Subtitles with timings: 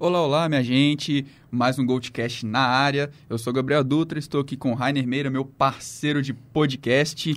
[0.00, 1.26] Olá, olá, minha gente.
[1.50, 3.10] Mais um Goldcast na área.
[3.28, 7.34] Eu sou Gabriel Dutra, estou aqui com o Rainer Meira, meu parceiro de podcast.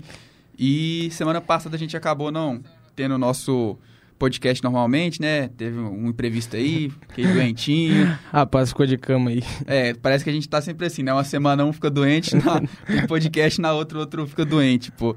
[0.60, 2.62] E semana passada a gente acabou não
[2.96, 3.80] tendo o nosso
[4.20, 5.48] podcast normalmente, né?
[5.48, 8.16] Teve um imprevisto aí, fiquei doentinho.
[8.32, 9.42] Rapaz, ficou de cama aí.
[9.66, 11.12] É, parece que a gente tá sempre assim, né?
[11.12, 15.16] Uma semana um fica doente, na, no podcast na outra, outro fica doente, pô.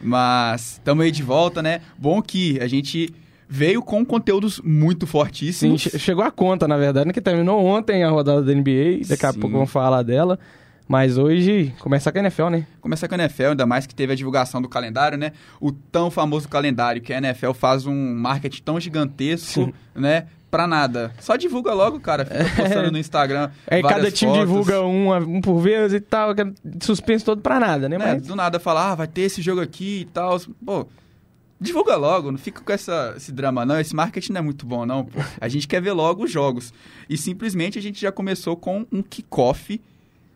[0.00, 1.82] Mas estamos aí de volta, né?
[1.98, 3.12] Bom que a gente
[3.48, 5.82] veio com conteúdos muito fortíssimos.
[5.82, 7.12] Sim, chegou a conta, na verdade, né?
[7.12, 9.40] Que terminou ontem a rodada da NBA, daqui a Sim.
[9.40, 10.38] pouco vamos falar dela.
[10.88, 12.66] Mas hoje começa com a NFL, né?
[12.80, 15.32] Começar com a NFL, ainda mais que teve a divulgação do calendário, né?
[15.60, 19.72] O tão famoso calendário que a NFL faz um marketing tão gigantesco, Sim.
[19.94, 20.26] né?
[20.48, 21.12] Pra nada.
[21.18, 22.24] Só divulga logo, cara.
[22.24, 23.50] Fica postando no Instagram.
[23.66, 24.46] Aí cada time fotos.
[24.46, 27.98] divulga um, um por vez e tal, aquele suspense todo pra nada, né?
[27.98, 28.12] né?
[28.14, 30.40] Mas Do nada falar, ah, vai ter esse jogo aqui e tal.
[30.64, 30.86] Pô,
[31.60, 33.80] divulga logo, não fica com essa, esse drama, não.
[33.80, 35.04] Esse marketing não é muito bom, não.
[35.04, 35.20] Pô.
[35.40, 36.72] A gente quer ver logo os jogos.
[37.08, 39.80] E simplesmente a gente já começou com um kickoff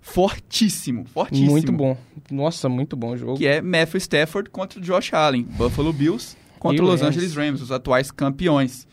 [0.01, 1.51] fortíssimo, fortíssimo.
[1.51, 1.96] muito bom.
[2.30, 3.37] Nossa, muito bom o jogo.
[3.37, 7.16] Que é Matthew Stafford contra o Josh Allen, Buffalo Bills contra o o Los Rams.
[7.16, 8.87] Angeles Rams, os atuais campeões.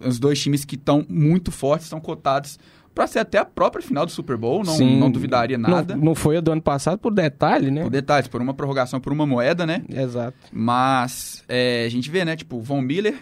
[0.00, 2.56] Os dois times que estão muito fortes, estão cotados
[2.98, 4.98] para ser até a própria final do Super Bowl, não, Sim.
[4.98, 5.94] não duvidaria nada.
[5.94, 7.82] Não, não foi a do ano passado por detalhe, né?
[7.84, 9.84] Por detalhes, por uma prorrogação, por uma moeda, né?
[9.88, 10.36] Exato.
[10.50, 12.34] Mas é, a gente vê, né?
[12.34, 13.14] Tipo, Von Miller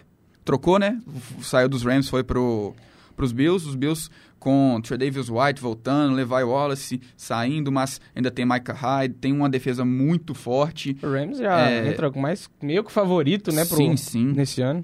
[0.46, 0.98] trocou, né?
[1.42, 2.74] Saiu dos Rams, foi pro,
[3.14, 3.68] pros Bills.
[3.68, 9.30] Os Bills com Tredavious White voltando, Levi Wallace saindo, mas ainda tem Micah Hyde, tem
[9.30, 10.96] uma defesa muito forte.
[11.02, 11.86] O Rams já É.
[11.90, 13.66] entra mais meio que favorito, né?
[13.66, 14.32] Pro, Sim, sim.
[14.32, 14.82] Nesse ano.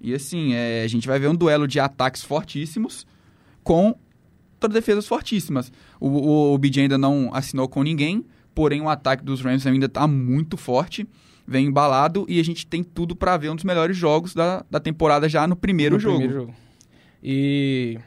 [0.00, 3.06] E assim, é, a gente vai ver um duelo de ataques fortíssimos
[3.62, 3.94] com
[4.62, 5.72] todas defesas fortíssimas.
[6.00, 8.24] O, o, o BJ ainda não assinou com ninguém,
[8.54, 11.06] porém o ataque dos Rams ainda está muito forte,
[11.46, 14.78] vem embalado e a gente tem tudo para ver um dos melhores jogos da, da
[14.80, 16.18] temporada já no primeiro no jogo.
[16.18, 16.54] primeiro jogo.
[17.22, 17.98] E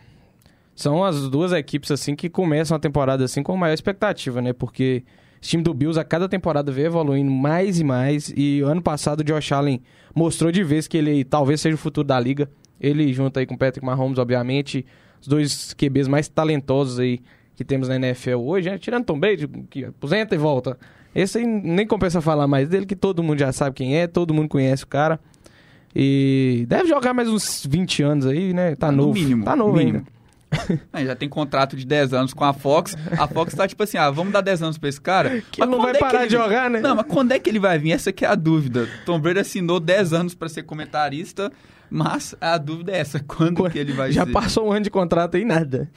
[0.76, 4.54] são as duas equipes assim que começam a temporada assim com maior expectativa, né?
[4.54, 5.04] Porque
[5.42, 8.82] esse time do Bills a cada temporada vem evoluindo mais e mais e o ano
[8.82, 9.82] passado o Josh Allen
[10.14, 12.50] mostrou de vez que ele talvez seja o futuro da liga.
[12.80, 14.86] Ele junto aí com o Patrick Mahomes, obviamente,
[15.22, 17.20] os dois QBs mais talentosos aí
[17.56, 18.78] que temos na NFL hoje, né?
[18.78, 20.78] Tirando Tom Brady, que aposenta e volta.
[21.14, 24.34] Esse aí nem compensa falar mais dele, que todo mundo já sabe quem é, todo
[24.34, 25.20] mundo conhece o cara.
[25.96, 28.76] E deve jogar mais uns 20 anos aí, né?
[28.76, 29.14] Tá No novo.
[29.14, 29.98] mínimo, Tá novo mínimo.
[30.00, 30.16] ainda.
[30.94, 32.96] Ah, já tem contrato de 10 anos com a Fox.
[33.18, 35.42] A Fox tá tipo assim, ah, vamos dar 10 anos pra esse cara.
[35.52, 36.80] Que Mas não vai é parar ele- de jogar, né?
[36.80, 37.92] Não, mas quando é que ele vai vir?
[37.92, 38.88] Essa que é a dúvida.
[39.06, 41.52] Tom Brady assinou 10 anos pra ser comentarista,
[41.90, 44.32] mas a dúvida é essa, quando Quando- que ele vai Já ser?
[44.32, 45.90] passou um ano de contrato aí, nada.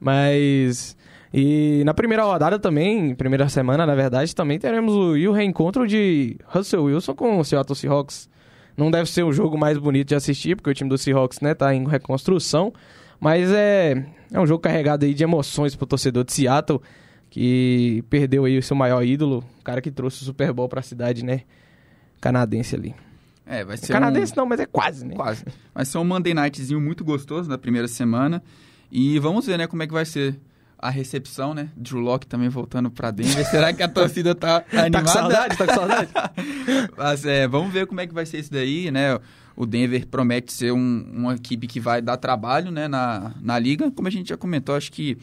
[0.00, 0.96] Mas.
[1.32, 5.86] E na primeira rodada também, primeira semana, na verdade, também teremos o, e o reencontro
[5.86, 8.28] de Russell Wilson com o Seattle Seahawks.
[8.76, 11.54] Não deve ser o jogo mais bonito de assistir, porque o time do Seahawks, né,
[11.54, 12.72] tá em reconstrução.
[13.20, 16.80] Mas é, é um jogo carregado aí de emoções pro torcedor de Seattle,
[17.28, 20.82] que perdeu aí o seu maior ídolo, o cara que trouxe o Super Bowl pra
[20.82, 21.42] cidade, né,
[22.20, 22.94] canadense ali.
[23.50, 24.36] É, vai ser Canadense um...
[24.36, 25.14] não, mas é quase, né?
[25.16, 25.44] Quase.
[25.74, 28.42] Vai ser um Monday Nightzinho muito gostoso na primeira semana.
[28.92, 30.38] E vamos ver, né, como é que vai ser
[30.78, 31.68] a recepção, né?
[31.76, 33.44] Drew Locke também voltando pra Denver.
[33.50, 34.90] Será que a torcida tá animada?
[34.90, 35.56] Tá com saudade?
[35.58, 36.10] Tá com saudade?
[36.96, 39.18] Mas é, vamos ver como é que vai ser isso daí, né?
[39.56, 43.90] O Denver promete ser um- uma equipe que vai dar trabalho, né, na, na liga.
[43.90, 45.18] Como a gente já comentou, acho que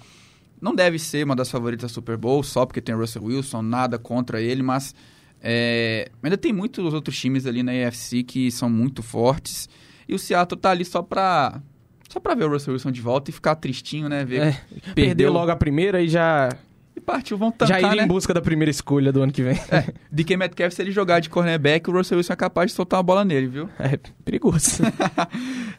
[0.61, 3.61] não deve ser uma das favoritas da Super Bowl, só porque tem o Russell Wilson,
[3.63, 4.93] nada contra ele, mas
[5.41, 9.69] é, ainda tem muitos outros times ali na AFC que são muito fortes.
[10.07, 11.61] E o Seattle tá ali só pra,
[12.09, 14.23] só pra ver o Russell Wilson de volta e ficar tristinho, né?
[14.23, 16.49] Ver É, que Perder logo a primeira e já,
[16.95, 18.03] E partiu, vão já tancar, ir né?
[18.03, 19.55] em busca da primeira escolha do ano que vem.
[19.69, 22.97] É, DK Metcalf, se ele jogar de cornerback, o Russell Wilson é capaz de soltar
[22.97, 23.69] uma bola nele, viu?
[23.79, 24.81] É perigoso.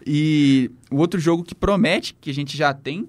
[0.06, 3.08] E o outro jogo que promete, que a gente já tem,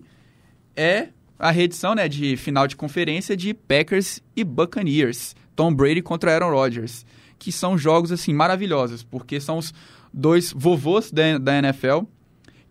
[0.76, 5.34] é a reedição né, de final de conferência de Packers e Buccaneers.
[5.60, 7.06] Tom Brady contra Aaron Rodgers.
[7.38, 9.74] Que são jogos, assim, maravilhosos, porque são os
[10.14, 12.04] dois vovôs da, da NFL,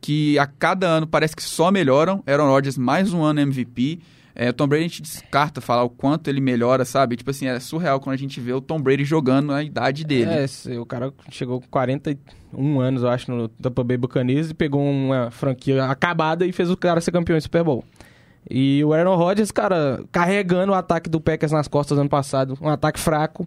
[0.00, 2.22] que a cada ano parece que só melhoram.
[2.26, 4.00] Aaron Rodgers mais um ano MVP.
[4.34, 7.16] É, Tom Brady a gente descarta falar o quanto ele melhora, sabe?
[7.16, 10.30] Tipo assim, é surreal quando a gente vê o Tom Brady jogando na idade dele.
[10.30, 14.82] É, o cara chegou com 41 anos, eu acho, no Tampa Bay Buccaneers e pegou
[14.82, 17.84] uma franquia acabada e fez o cara ser campeão de Super Bowl.
[18.50, 22.68] E o Aaron Rodgers, cara, carregando o ataque do Packers nas costas ano passado, um
[22.68, 23.46] ataque fraco,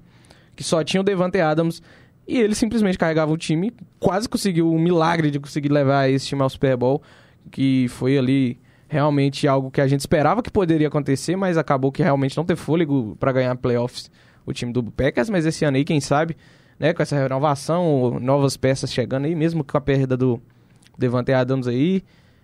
[0.56, 1.82] que só tinha o Devante Adams,
[2.28, 6.42] e ele simplesmente carregava o time, quase conseguiu o milagre de conseguir levar esse time
[6.42, 7.02] ao Super Bowl,
[7.50, 12.04] que foi ali realmente algo que a gente esperava que poderia acontecer, mas acabou que
[12.04, 14.12] realmente não ter fôlego para ganhar playoffs
[14.46, 16.36] o time do Packers, mas esse ano aí, quem sabe,
[16.78, 20.42] né, com essa renovação, novas peças chegando aí, mesmo com a perda do
[20.98, 22.04] Devante Adams aí,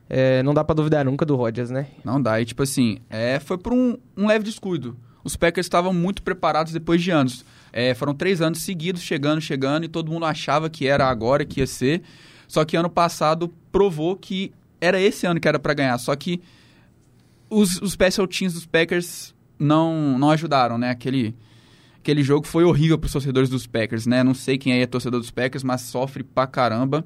[0.10, 1.88] é, não dá pra duvidar nunca do Rodgers, né?
[2.04, 2.40] Não dá.
[2.40, 4.98] E, tipo assim, é, foi por um, um leve descuido.
[5.24, 7.44] Os Packers estavam muito preparados depois de anos.
[7.74, 11.60] É, foram três anos seguidos, chegando, chegando, e todo mundo achava que era agora que
[11.60, 12.02] ia ser.
[12.48, 15.98] Só que ano passado provou que era esse ano que era para ganhar.
[15.98, 16.42] Só que
[17.50, 20.90] os, os special teams dos Packers não, não ajudaram, né?
[20.90, 21.36] Aquele,
[21.98, 24.24] aquele jogo foi horrível para os torcedores dos Packers, né?
[24.24, 27.04] Não sei quem aí é torcedor dos Packers, mas sofre pra caramba.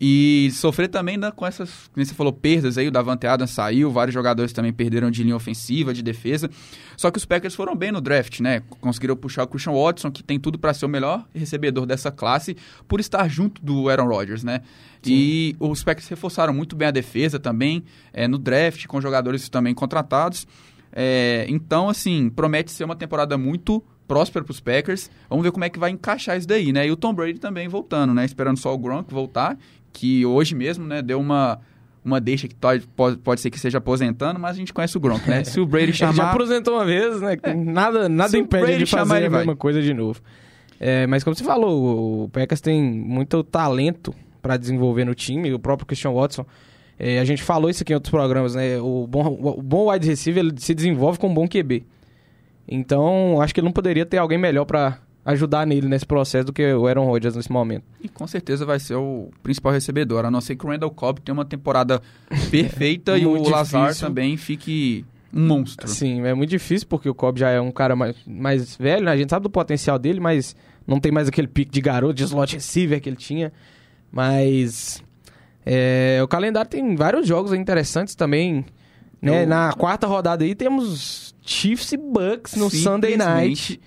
[0.00, 3.90] E sofrer também né, com essas, como você falou, perdas aí, o Davante Adams saiu,
[3.90, 6.50] vários jogadores também perderam de linha ofensiva, de defesa.
[6.96, 8.60] Só que os Packers foram bem no draft, né?
[8.80, 12.56] Conseguiram puxar o Christian Watson, que tem tudo para ser o melhor recebedor dessa classe,
[12.88, 14.62] por estar junto do Aaron Rodgers, né?
[15.02, 15.12] Sim.
[15.12, 19.74] E os Packers reforçaram muito bem a defesa também, é, no draft, com jogadores também
[19.74, 20.46] contratados.
[20.92, 25.10] É, então, assim, promete ser uma temporada muito próspera para os Packers.
[25.28, 26.86] Vamos ver como é que vai encaixar isso daí, né?
[26.86, 28.24] E o Tom Brady também voltando, né?
[28.24, 29.58] Esperando só o Gronk voltar,
[29.94, 31.60] que hoje mesmo, né, deu uma
[32.04, 32.86] uma deixa que pode,
[33.22, 35.42] pode ser que seja aposentando, mas a gente conhece o Gronk, né?
[35.42, 36.12] Se o Brady chamar...
[36.12, 37.38] Ele já aposentou uma vez, né?
[37.42, 37.54] É.
[37.54, 40.20] Nada, nada impede de fazer chamar, a mesma coisa de novo.
[40.78, 45.58] É, mas como você falou, o Packers tem muito talento para desenvolver no time, o
[45.58, 46.44] próprio Christian Watson.
[46.98, 48.78] É, a gente falou isso aqui em outros programas, né?
[48.78, 51.86] O bom, o bom wide receiver ele se desenvolve com um bom QB.
[52.68, 56.52] Então, acho que ele não poderia ter alguém melhor para ajudar nele nesse processo do
[56.52, 57.84] que o Aaron Rodgers nesse momento.
[58.02, 61.20] E com certeza vai ser o principal recebedor, a não ser que o Randall Cobb
[61.20, 62.02] tenha uma temporada
[62.50, 63.52] perfeita e o difícil.
[63.52, 65.88] Lazar também fique um monstro.
[65.88, 69.12] Sim, é muito difícil porque o Cobb já é um cara mais, mais velho, né?
[69.12, 70.54] A gente sabe do potencial dele, mas
[70.86, 73.52] não tem mais aquele pique de garoto, de slot receiver que ele tinha.
[74.12, 75.02] Mas
[75.64, 78.64] é, o calendário tem vários jogos interessantes também.
[79.20, 79.44] Né?
[79.44, 79.46] Eu...
[79.48, 83.80] Na quarta rodada aí temos Chiefs e Bucks no Sunday Night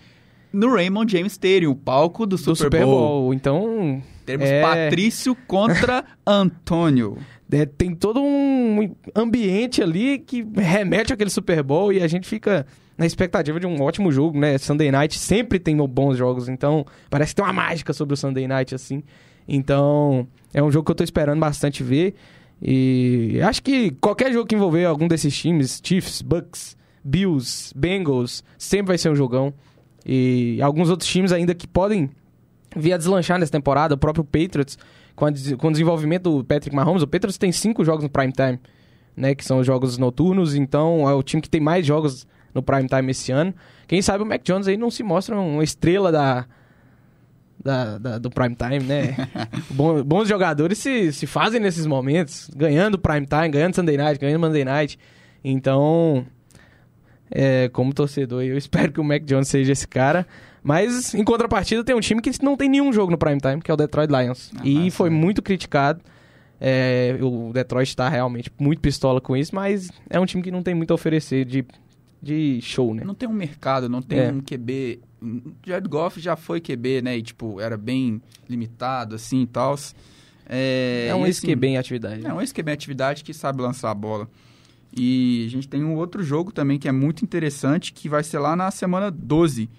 [0.51, 3.21] no Raymond James Stadium, o palco do, do Super, Super Bowl.
[3.21, 3.33] Bowl.
[3.33, 4.01] Então.
[4.25, 4.61] Temos é...
[4.61, 7.17] Patrício contra Antônio.
[7.49, 12.65] É, tem todo um ambiente ali que remete àquele Super Bowl e a gente fica
[12.97, 14.57] na expectativa de um ótimo jogo, né?
[14.57, 18.47] Sunday Night sempre tem bons jogos, então parece que tem uma mágica sobre o Sunday
[18.47, 19.01] Night, assim.
[19.47, 22.15] Então, é um jogo que eu tô esperando bastante ver.
[22.61, 28.87] E acho que qualquer jogo que envolver algum desses times, Chiefs, Bucks, Bills, Bengals, sempre
[28.87, 29.53] vai ser um jogão.
[30.07, 32.09] E alguns outros times ainda que podem
[32.73, 34.77] vir a deslanchar nessa temporada, o próprio Patriots,
[35.15, 38.31] com, a, com o desenvolvimento do Patrick Mahomes, o Patriots tem cinco jogos no prime
[38.31, 38.59] time,
[39.15, 42.63] né, que são os jogos noturnos, então é o time que tem mais jogos no
[42.63, 43.53] prime time esse ano.
[43.85, 46.45] Quem sabe o Mac Jones aí não se mostra uma estrela da,
[47.61, 49.15] da, da, do prime time, né?
[49.71, 54.39] Bom, bons jogadores se, se fazem nesses momentos, ganhando prime time, ganhando Sunday night, ganhando
[54.39, 54.97] Monday night.
[55.43, 56.25] Então,
[57.31, 58.43] é, como torcedor.
[58.43, 60.25] Eu espero que o Mac Jones seja esse cara.
[60.63, 63.71] Mas, em contrapartida, tem um time que não tem nenhum jogo no prime time, que
[63.71, 64.51] é o Detroit Lions.
[64.57, 65.11] Ah, e foi é.
[65.11, 66.01] muito criticado.
[66.59, 70.63] É, o Detroit está realmente muito pistola com isso, mas é um time que não
[70.63, 71.63] tem muito a oferecer de,
[72.21, 73.03] de show, né?
[73.05, 74.31] Não tem um mercado, não tem é.
[74.31, 74.99] um QB.
[75.65, 77.17] Jared Goff já foi QB, né?
[77.17, 79.75] E, tipo, era bem limitado, assim e tal.
[80.49, 82.25] É, é um ex-QB em atividade.
[82.25, 84.27] É um ex-QB em atividade que sabe lançar a bola.
[84.95, 88.39] E a gente tem um outro jogo também que é muito interessante, que vai ser
[88.39, 89.69] lá na semana 12,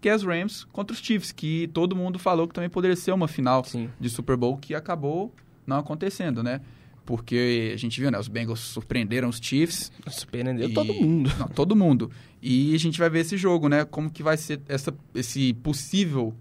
[0.00, 3.12] que é os Rams contra os Chiefs, que todo mundo falou que também poderia ser
[3.12, 3.88] uma final Sim.
[3.98, 5.32] de Super Bowl, que acabou
[5.66, 6.60] não acontecendo, né?
[7.06, 8.18] Porque a gente viu, né?
[8.18, 9.92] Os Bengals surpreenderam os Chiefs.
[10.08, 10.72] Surpreendeu e...
[10.72, 11.30] todo mundo.
[11.38, 12.10] Não, todo mundo.
[12.40, 13.84] E a gente vai ver esse jogo, né?
[13.84, 16.34] Como que vai ser essa, esse possível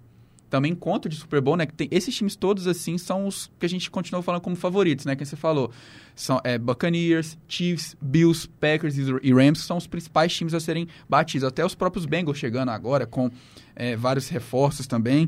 [0.53, 1.65] também conto de Super Bowl, né?
[1.65, 5.03] Que tem, esses times todos, assim, são os que a gente continua falando como favoritos,
[5.03, 5.15] né?
[5.15, 5.71] Que você falou.
[6.15, 11.47] São é, Buccaneers, Chiefs, Bills, Packers e Rams são os principais times a serem batidos.
[11.47, 13.31] Até os próprios Bengals chegando agora com
[13.75, 15.27] é, vários reforços também.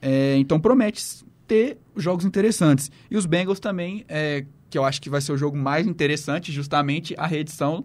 [0.00, 2.90] É, então promete ter jogos interessantes.
[3.10, 6.50] E os Bengals também, é, que eu acho que vai ser o jogo mais interessante,
[6.50, 7.84] justamente a reedição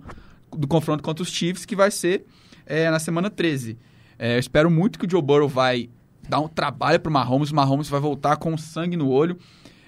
[0.58, 2.24] do confronto contra os Chiefs, que vai ser
[2.66, 3.78] é, na semana 13.
[4.18, 5.90] É, eu espero muito que o Joe Burrow vai
[6.28, 7.52] dar um trabalho para o Mahomes.
[7.52, 9.38] O Mahomes vai voltar com sangue no olho.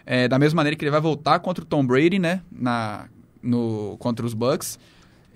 [0.06, 2.42] É, da mesma maneira que ele vai voltar contra o Tom Brady, né?
[2.52, 3.08] Na,
[3.42, 4.80] no, contra os Bucks.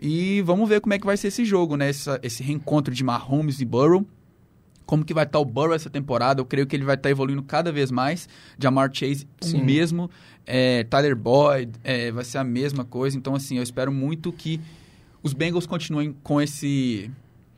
[0.02, 1.90] E vamos ver como é que vai ser esse jogo, né?
[1.90, 4.06] Essa, esse reencontro de Mahomes e Burrow.
[4.86, 6.42] Como que vai estar o Burrow essa temporada?
[6.42, 8.28] Eu creio que ele vai estar evoluindo cada vez mais.
[8.60, 9.62] Jamar Chase, Sim.
[9.62, 10.10] o mesmo.
[10.46, 13.18] É, Tyler Boyd, é, vai ser a mesma coisa.
[13.18, 14.60] Então, assim, eu espero muito que
[15.22, 17.10] os Bengals continuem com esse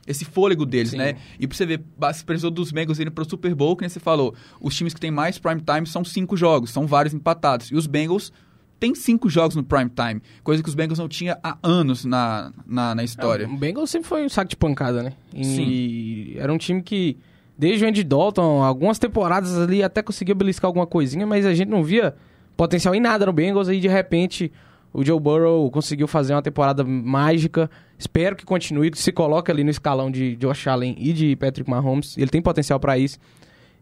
[0.08, 0.98] esse fôlego deles, Sim.
[0.98, 1.16] né?
[1.40, 1.82] E pra você ver,
[2.14, 5.00] se precisou dos Bengals indo pro Super Bowl, que nem você falou, os times que
[5.00, 7.72] tem mais prime time são cinco jogos, são vários empatados.
[7.72, 8.32] E os Bengals
[8.80, 12.52] têm cinco jogos no prime time, coisa que os Bengals não tinham há anos na,
[12.66, 13.46] na, na história.
[13.46, 15.14] É, o Bengals sempre foi um saco de pancada, né?
[15.34, 16.34] E Sim.
[16.38, 17.18] era um time que,
[17.58, 21.70] desde o Andy Dalton, algumas temporadas ali até conseguia beliscar alguma coisinha, mas a gente
[21.70, 22.16] não via
[22.56, 24.52] potencial em nada no Bengals, aí de repente
[24.96, 27.70] O Joe Burrow conseguiu fazer uma temporada mágica.
[28.00, 31.70] Espero que continue, que se coloque ali no escalão de Josh Allen e de Patrick
[31.70, 32.18] Mahomes.
[32.18, 33.20] Ele tem potencial para isso.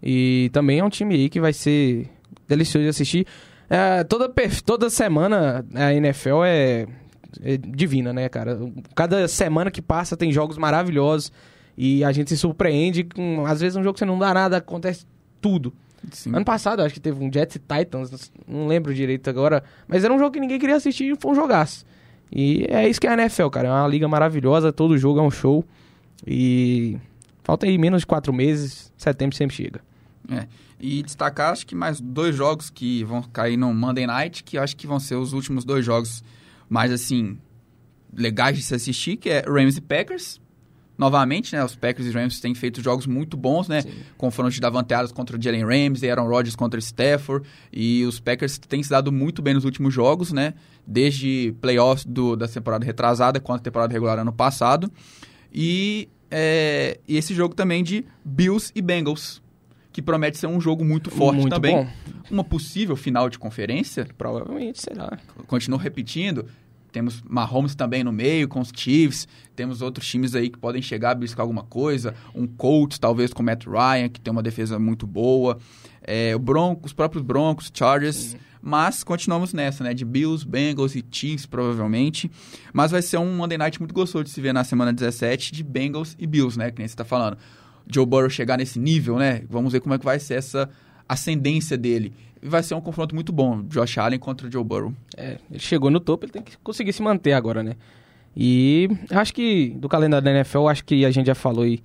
[0.01, 2.09] E também é um time aí que vai ser
[2.47, 3.27] delicioso de assistir.
[3.69, 4.27] É, toda,
[4.65, 6.87] toda semana a NFL é,
[7.43, 8.59] é divina, né, cara?
[8.95, 11.31] Cada semana que passa tem jogos maravilhosos
[11.77, 14.57] e a gente se surpreende com, às vezes, um jogo que você não dá nada,
[14.57, 15.05] acontece
[15.39, 15.71] tudo.
[16.11, 16.35] Sim.
[16.35, 20.13] Ano passado, acho que teve um Jets e Titans, não lembro direito agora, mas era
[20.13, 21.85] um jogo que ninguém queria assistir e foi um jogaço.
[22.31, 23.67] E é isso que é a NFL, cara.
[23.67, 25.63] É uma liga maravilhosa, todo jogo é um show.
[26.25, 26.97] E
[27.43, 29.81] falta aí menos de quatro meses, setembro sempre chega.
[30.29, 30.47] É.
[30.79, 34.75] E destacar, acho que mais dois jogos que vão cair no Monday Night, que acho
[34.75, 36.23] que vão ser os últimos dois jogos
[36.69, 37.37] mais, assim,
[38.15, 40.41] legais de se assistir, que é Rams e Packers.
[41.03, 43.81] Novamente, né, os Packers e Rams têm feito jogos muito bons, né?
[43.81, 43.91] Sim.
[44.17, 47.45] Confronto de Davante Adams contra o Jalen Ramsey, Aaron Rodgers contra o Stafford.
[47.73, 50.53] E os Packers têm se dado muito bem nos últimos jogos, né?
[50.87, 54.89] Desde playoffs do, da temporada retrasada quanto a temporada regular ano passado.
[55.53, 59.43] E, é, e esse jogo também de Bills e Bengals
[59.91, 61.75] que promete ser um jogo muito forte muito também.
[61.75, 61.87] Bom.
[62.31, 64.07] Uma possível final de conferência.
[64.17, 65.19] Provavelmente será.
[65.45, 66.45] Continuo repetindo.
[66.93, 69.27] Temos Mahomes também no meio, com os Chiefs.
[69.55, 72.13] Temos outros times aí que podem chegar a buscar alguma coisa.
[72.35, 75.57] Um Colts, talvez, com Matt Ryan, que tem uma defesa muito boa.
[76.03, 78.15] É, o Broncos, os próprios Broncos, Chargers.
[78.15, 78.37] Sim.
[78.61, 79.93] Mas continuamos nessa, né?
[79.93, 82.31] De Bills, Bengals e Chiefs, provavelmente.
[82.71, 85.63] Mas vai ser um Monday Night muito gostoso de se ver na semana 17 de
[85.63, 86.69] Bengals e Bills, né?
[86.69, 87.37] Que nem você tá falando.
[87.91, 89.41] Joe Burrow chegar nesse nível, né?
[89.49, 90.69] Vamos ver como é que vai ser essa
[91.13, 92.13] ascendência dele.
[92.41, 94.93] Vai ser um confronto muito bom, Josh Allen contra Joe Burrow.
[95.15, 97.75] É, ele chegou no topo, ele tem que conseguir se manter agora, né?
[98.35, 101.79] E acho que do calendário da NFL, acho que a gente já falou aí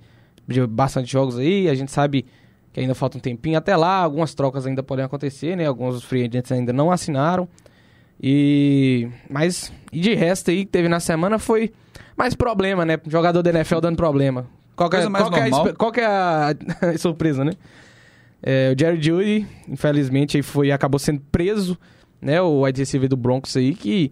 [0.47, 2.25] de bastante jogos aí, a gente sabe
[2.73, 5.65] que ainda falta um tempinho até lá, algumas trocas ainda podem acontecer, né?
[5.65, 7.47] Alguns free agents ainda não assinaram.
[8.21, 11.71] E mas e de resto aí que teve na semana foi
[12.17, 12.99] mais problema, né?
[13.07, 14.45] Jogador da NFL dando problema.
[14.75, 16.55] Qual, é, qual, é a, qual é a
[16.97, 17.53] surpresa, né?
[18.41, 21.77] É, o Jerry Judy, infelizmente, foi, acabou sendo preso,
[22.21, 22.41] né?
[22.41, 24.11] O wide receiver do Broncos aí, que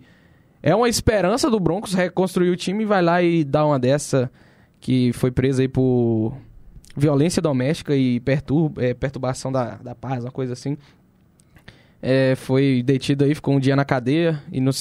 [0.61, 4.31] é uma esperança do Broncos reconstruir o time e vai lá e dar uma dessa
[4.79, 6.33] que foi preso aí por
[6.95, 8.21] violência doméstica e
[8.77, 10.77] é, perturbação da, da paz, uma coisa assim.
[12.01, 14.71] É, foi detido aí, ficou um dia na cadeia e no,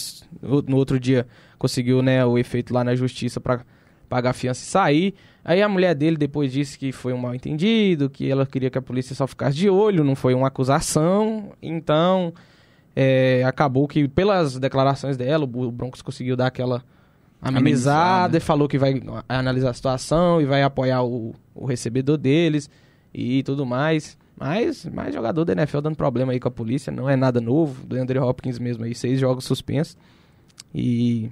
[0.66, 1.26] no outro dia
[1.58, 3.60] conseguiu né, o efeito lá na justiça para
[4.08, 5.14] pagar a fiança e sair.
[5.48, 8.78] Aí a mulher dele depois disse que foi um mal entendido, que ela queria que
[8.78, 11.52] a polícia só ficasse de olho, não foi uma acusação.
[11.62, 12.34] Então,
[12.96, 16.82] é, acabou que, pelas declarações dela, o Broncos conseguiu dar aquela
[17.40, 18.38] amenizada né?
[18.38, 22.68] e falou que vai analisar a situação e vai apoiar o, o recebedor deles
[23.14, 24.18] e tudo mais.
[24.36, 27.86] Mas, mais jogador da NFL dando problema aí com a polícia, não é nada novo.
[27.86, 29.96] Do Andrew Hopkins mesmo aí, seis jogos suspensos.
[30.74, 31.30] E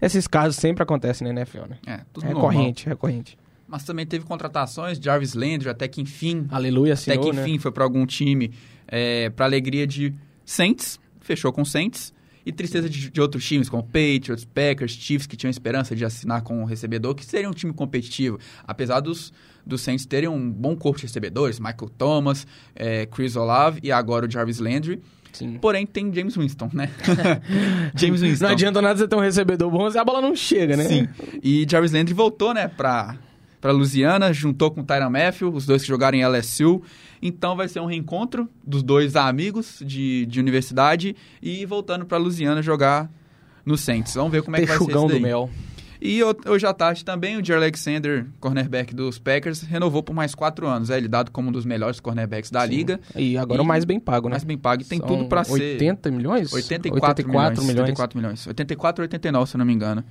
[0.00, 1.78] esses casos sempre acontecem na NFL, né?
[1.84, 3.08] É, tudo recorrente, normal.
[3.08, 3.36] recorrente.
[3.68, 6.46] Mas também teve contratações, Jarvis Landry, até que enfim.
[6.50, 7.42] Aleluia, assinou, Até que né?
[7.42, 7.58] enfim né?
[7.58, 8.52] foi para algum time,
[8.86, 12.14] é, para alegria de Saints, fechou com Saints.
[12.44, 16.42] E tristeza de, de, outros times, como Patriots, Packers, Chiefs, que tinham esperança de assinar
[16.42, 18.38] com o recebedor, que seria um time competitivo.
[18.64, 19.32] Apesar dos,
[19.66, 22.46] dos Saints terem um bom corpo de recebedores, Michael Thomas,
[22.76, 25.02] é, Chris Olave e agora o Jarvis Landry.
[25.32, 25.58] Sim.
[25.58, 26.88] Porém, tem James Winston, né?
[27.96, 28.44] James Winston.
[28.44, 30.84] Não adianta nada você ter um recebedor bom se a bola não chega, né?
[30.84, 31.08] Sim.
[31.42, 33.16] E Jarvis Landry voltou, né, pra,
[33.66, 36.80] para Louisiana, juntou com o Tyron Matthew, os dois que jogaram em LSU.
[37.20, 42.62] Então vai ser um reencontro dos dois amigos de, de universidade e voltando para Louisiana
[42.62, 43.10] jogar
[43.64, 44.14] no Saints.
[44.14, 45.18] Vamos ver como é que vai ser isso daí.
[45.18, 45.50] do mel.
[46.00, 50.68] E hoje à tarde também o Jerry Alexander, cornerback dos Packers, renovou por mais quatro
[50.68, 50.88] anos.
[50.88, 52.68] É ele dado como um dos melhores cornerbacks da Sim.
[52.68, 53.00] liga.
[53.16, 54.34] E agora e o mais bem pago, né?
[54.34, 54.82] Mais bem pago.
[54.82, 55.72] E tem São tudo para ser...
[55.72, 56.52] 80 milhões?
[56.52, 57.88] 84, 84 milhões, milhões.
[57.88, 58.46] 84 milhões.
[58.46, 60.04] 84 ou 89, se eu não me engano.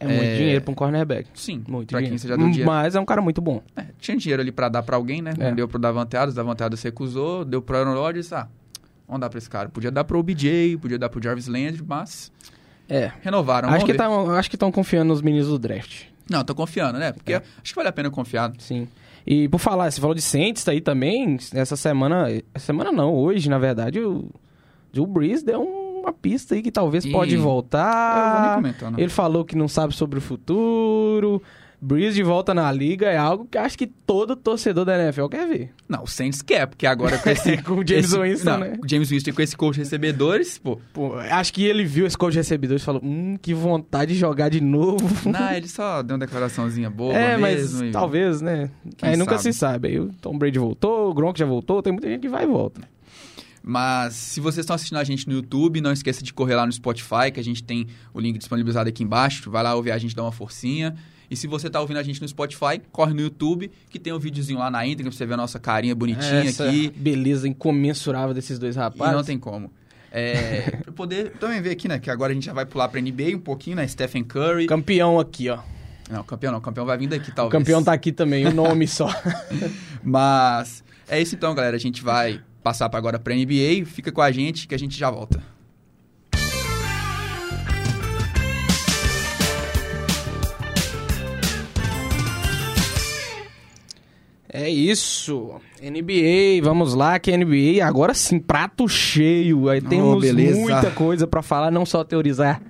[0.00, 0.36] É muito é...
[0.36, 1.28] dinheiro para um cornerback.
[1.34, 2.12] Sim, muito pra dinheiro.
[2.12, 2.66] quem você já deu dinheiro.
[2.66, 3.62] Mas é um cara muito bom.
[3.76, 5.32] É, tinha dinheiro ali para dar para alguém, né?
[5.38, 5.52] É.
[5.52, 8.48] Deu pro Davante Adams, Davante Adams recusou, deu pro Aaron Rodgers, ah,
[9.06, 9.68] vamos dar para esse cara.
[9.68, 12.32] Podia dar pro OBJ, podia dar pro Jarvis Landry, mas...
[12.88, 13.12] É.
[13.22, 13.70] Renovaram.
[13.70, 14.08] Acho que, tá,
[14.38, 16.02] acho que estão confiando nos meninos do draft.
[16.30, 17.12] Não, tô confiando, né?
[17.12, 17.36] Porque é.
[17.36, 18.52] acho que vale a pena confiar.
[18.58, 18.86] Sim.
[19.26, 22.28] E por falar, você falou de Saints aí também, essa semana...
[22.52, 24.30] Essa semana não, hoje, na verdade, o
[24.92, 27.10] Joe Brees deu um uma pista aí que talvez e...
[27.10, 28.60] pode voltar.
[28.96, 31.42] Ele falou que não sabe sobre o futuro.
[31.84, 35.46] Breeze de volta na liga é algo que acho que todo torcedor da NFL quer
[35.46, 35.70] ver.
[35.86, 37.60] Não, o Saints quer, porque agora com esse...
[37.62, 38.78] com o James esse, Winston, não, né?
[38.82, 40.80] O James Winston com esse coach de recebedores, pô...
[40.94, 41.14] pô...
[41.16, 44.48] Acho que ele viu esse coach de recebedores e falou, hum, que vontade de jogar
[44.48, 45.28] de novo.
[45.30, 47.90] Não, ele só deu uma declaraçãozinha boa É, mesmo, mas e...
[47.90, 48.70] talvez, né?
[48.96, 49.88] Quem Aí nunca se sabe.
[49.88, 52.46] Aí o Tom Brady voltou, o Gronk já voltou, tem muita gente que vai e
[52.46, 52.80] volta.
[53.66, 56.72] Mas se vocês estão assistindo a gente no YouTube, não esqueça de correr lá no
[56.72, 59.50] Spotify, que a gente tem o link disponibilizado aqui embaixo.
[59.50, 60.94] Vai lá ouvir a gente, dá uma forcinha.
[61.30, 64.18] E se você está ouvindo a gente no Spotify, corre no YouTube, que tem um
[64.18, 66.92] videozinho lá na íntegra pra você ver a nossa carinha bonitinha Essa aqui.
[66.94, 69.14] beleza incomensurável desses dois E rapazes.
[69.16, 69.72] não tem como.
[70.12, 71.98] É, pra poder também ver aqui, né?
[71.98, 73.88] Que agora a gente já vai pular pra NBA um pouquinho, né?
[73.88, 74.66] Stephen Curry.
[74.66, 75.58] Campeão aqui, ó.
[76.10, 76.60] Não, campeão não.
[76.60, 77.58] Campeão vai vir daqui, O talvez.
[77.58, 79.08] campeão tá aqui também, o nome só.
[80.04, 81.76] Mas é isso então, galera.
[81.76, 83.84] A gente vai passar para agora pra NBA.
[83.84, 85.40] Fica com a gente que a gente já volta.
[94.48, 95.60] É isso.
[95.82, 99.68] NBA, vamos lá, que é NBA agora sim, prato cheio.
[99.68, 100.58] Aí temos beleza.
[100.58, 102.62] muita coisa pra falar, não só teorizar.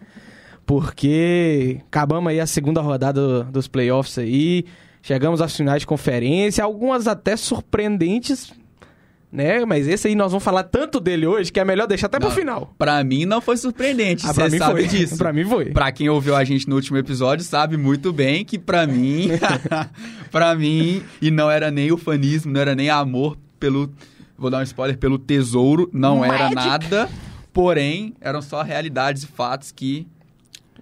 [0.66, 4.64] Porque acabamos aí a segunda rodada dos playoffs aí,
[5.02, 8.50] chegamos às finais de conferência, algumas até surpreendentes,
[9.34, 9.64] né?
[9.64, 12.28] Mas esse aí nós vamos falar tanto dele hoje que é melhor deixar até pro
[12.28, 12.74] Não, final.
[12.78, 14.86] Pra mim não foi surpreendente, Ah, você sabe foi.
[14.98, 15.18] disso.
[15.18, 15.66] pra mim foi.
[15.66, 19.28] Pra quem ouviu a gente no último episódio, sabe muito bem que pra mim,
[20.30, 23.92] pra mim, e não era nem ufanismo, não era nem amor pelo,
[24.38, 26.54] vou dar um spoiler, pelo tesouro, não era Magic.
[26.54, 27.08] nada,
[27.52, 30.06] porém, eram só realidades e fatos que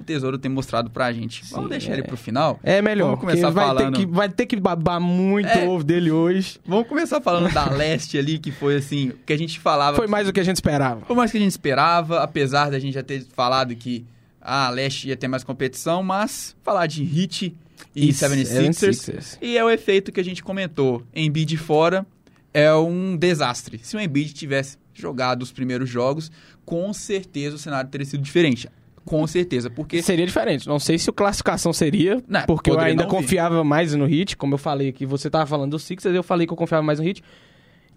[0.01, 1.43] o tesouro tem mostrado pra gente.
[1.51, 1.95] Vamos Sim, deixar é.
[1.95, 2.59] ele pro final?
[2.63, 5.69] É melhor, Vamos começar vai, falando- ter que, vai ter que babar muito É.
[5.69, 6.59] ovo dele hoje.
[6.67, 9.97] Vamos começar falando da Leste ali, que foi assim, o que a gente falava...
[9.97, 11.03] Foi mais do que a gente esperava.
[11.07, 14.05] Foi mais que a gente esperava, apesar da gente já ter falado que
[14.41, 17.55] ah, a Leste ia ter mais competição, mas falar de Heat
[17.95, 19.39] e, 76ers, 76ers.
[19.41, 21.03] e é o efeito que a gente comentou.
[21.15, 22.07] Embiid fora
[22.55, 23.79] é um desastre.
[23.83, 26.31] Se o Embiid tivesse jogado os primeiros jogos,
[26.65, 28.69] com certeza o cenário teria sido diferente.
[29.05, 30.67] Com certeza, porque Seria diferente.
[30.69, 34.55] Não sei se o classificação seria, Não, porque eu ainda confiava mais no Hit, como
[34.55, 35.05] eu falei aqui.
[35.05, 37.23] Você tava falando do Sixers, eu falei que eu confiava mais no Hit.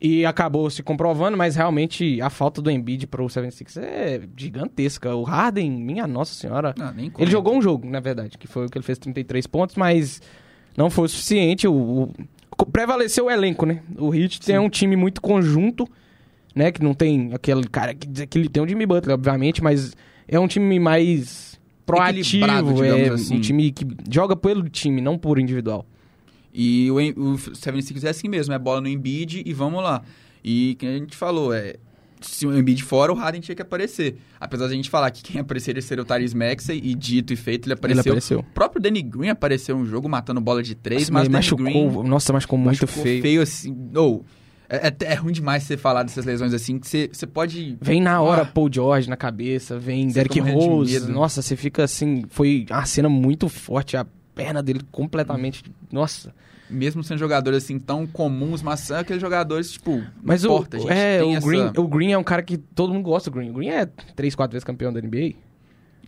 [0.02, 5.16] E acabou se comprovando, mas realmente a falta do Embiid pro 76 é gigantesca.
[5.16, 6.74] O Harden, minha nossa senhora.
[7.22, 10.22] Ele jogou um jogo, na verdade, que foi o que ele fez 33 pontos, mas
[10.76, 11.66] não foi o suficiente.
[11.68, 11.74] O,
[12.58, 13.82] o- prevaleceu o elenco, né?
[13.98, 15.88] O Heat tem um time muito conjunto,
[16.54, 16.72] né?
[16.74, 19.96] Que não tem aquele cara que diz que ele tem o Jimmy Butler, obviamente, mas
[20.28, 23.38] é um time mais proativo, é assim.
[23.38, 25.86] um time que joga pelo time, não por individual.
[26.54, 30.02] E o, o 76 é assim mesmo, é bola no Embiid e vamos lá.
[30.44, 31.76] E que a gente falou, é
[32.22, 34.18] se o Embiid fora, o Harden tinha que aparecer.
[34.40, 37.36] Apesar de a gente falar que quem apareceria seria o Tyrese Maxey e dito e
[37.36, 38.02] feito, ele apareceu.
[38.02, 38.40] Ele apareceu.
[38.40, 41.66] O próprio Danny Green apareceu um jogo matando bola de três, Nossa, mas mas machucou,
[41.66, 43.42] Green nossa, machucou muito machucou feio.
[43.42, 43.76] assim.
[43.96, 44.26] Ou
[44.70, 48.02] é, é, é ruim demais você falar dessas lesões assim, que você, você pode Vem
[48.02, 48.46] na hora Ah.
[48.46, 50.94] Paul George na cabeça, vem Você Derrick fica morrendo de Rose.
[51.08, 51.12] medo.
[51.14, 52.24] Nossa, você fica assim.
[52.30, 55.64] Foi uma cena muito forte, a perna dele completamente.
[55.92, 56.34] Nossa.
[56.70, 61.24] mesmo sendo jogadores assim tão comuns, mas são aqueles jogadores tipo, Mas o, importa, é,
[61.24, 61.48] o, essa...
[61.48, 63.52] Green, o Green é um cara que todo mundo gosta do Green.
[63.52, 65.36] O Green é 3, 4 vezes campeão da NBA.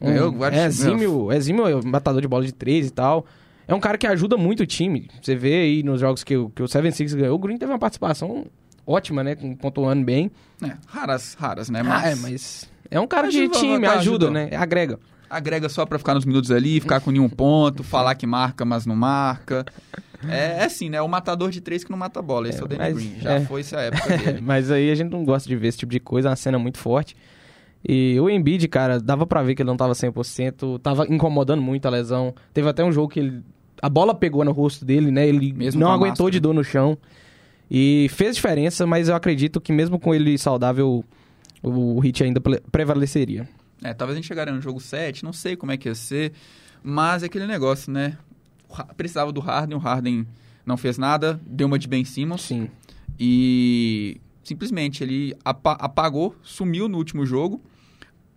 [0.02, 3.26] Ganhou Um- é exímio, é exímio matador de bola de 3 e tal.
[3.68, 5.10] É um cara que ajuda muito o time.
[5.22, 7.80] Você vê aí nos jogos que, o- que o 76 ganhou, o Green teve uma
[7.80, 8.46] participação
[8.86, 9.36] ótima, né?
[9.36, 10.32] com- Pontuando bem.
[10.64, 11.82] É, raras, raras, né?
[11.86, 14.50] Ah, é, mas é um cara de time, tá, ajuda, né?
[14.56, 14.98] Agrega.
[15.30, 18.86] agrega só pra ficar nos minutos ali, ficar com nenhum ponto, falar que marca, mas
[18.86, 19.66] não marca.
[20.28, 21.02] É, é assim, né?
[21.02, 22.48] O matador de três que não mata a bola.
[22.50, 23.20] Esse é, É, o Danny mas- Green.
[23.20, 23.42] Já é.
[23.42, 24.40] foi essa época dele.
[24.42, 26.58] Mas aí a gente não gosta de ver esse tipo de coisa, é uma cena
[26.58, 27.16] muito forte.
[27.88, 31.86] E o Embiid, cara, dava pra ver que ele não tava 100%, tava incomodando muito
[31.86, 32.34] a lesão.
[32.54, 33.44] Teve até um jogo que ele,
[33.82, 35.28] a bola pegou no rosto dele, né?
[35.28, 36.32] Ele Mesmo não aguentou máscara.
[36.32, 36.98] de dor no chão.
[37.70, 41.04] E fez diferença, mas eu acredito que mesmo com ele saudável,
[41.62, 43.48] o Hit ainda pre- prevaleceria.
[43.84, 46.32] É, talvez a gente chegaria no jogo 7, não sei como é que ia ser.
[46.82, 48.18] Mas é aquele negócio, né?
[48.70, 50.26] O Precisava do Harden, o Harden
[50.66, 52.42] não fez nada, deu uma de Ben Simmons.
[52.42, 52.70] Sim.
[53.20, 57.62] E simplesmente ele apa- apagou, sumiu no último jogo.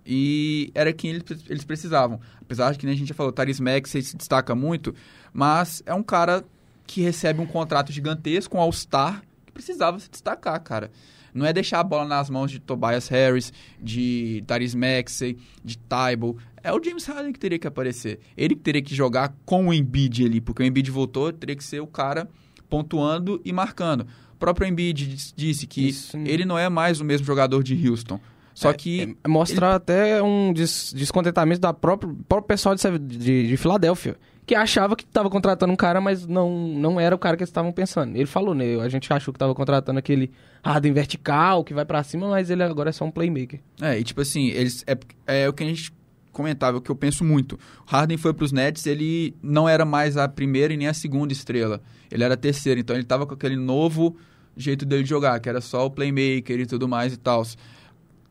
[0.04, 1.10] E era quem
[1.48, 2.18] eles, precisavam.
[2.40, 4.94] Apesar de que, nem a gente já falou, o Tyrese Maxey se destaca muito,
[5.32, 6.44] mas é um cara
[6.86, 10.90] que recebe um contrato gigantesco, um All-Star, que precisava se destacar, cara.
[11.32, 16.36] Não é deixar a bola nas mãos de Tobias Harris, de Tyrese Maxey, de Tybal.
[16.62, 18.18] É o James Harden que teria que aparecer.
[18.36, 21.62] Ele que teria que jogar com o Embiid ali, porque o Embiid voltou, teria que
[21.62, 22.28] ser o cara
[22.68, 24.02] pontuando e marcando.
[24.34, 26.16] O próprio Embiid dis- disse que Isso.
[26.18, 28.18] ele não é mais o mesmo jogador de Houston.
[28.54, 33.48] Só É, que é, mostra até um des- descontentamento da própria próprio pessoal de, de,
[33.48, 34.16] de Filadélfia,
[34.50, 37.50] que achava que estava contratando um cara, mas não, não era o cara que eles
[37.50, 38.16] estavam pensando.
[38.16, 38.80] Ele falou, né?
[38.80, 42.64] A gente achou que estava contratando aquele Harden vertical, que vai pra cima, mas ele
[42.64, 43.60] agora é só um playmaker.
[43.80, 44.98] É, e tipo assim, eles é,
[45.44, 45.92] é o que a gente
[46.32, 47.60] comentava, o que eu penso muito.
[47.86, 51.32] O Harden foi pros Nets, ele não era mais a primeira e nem a segunda
[51.32, 51.80] estrela.
[52.10, 54.16] Ele era a terceira, então ele tava com aquele novo
[54.56, 57.46] jeito dele jogar, que era só o playmaker e tudo mais e tal.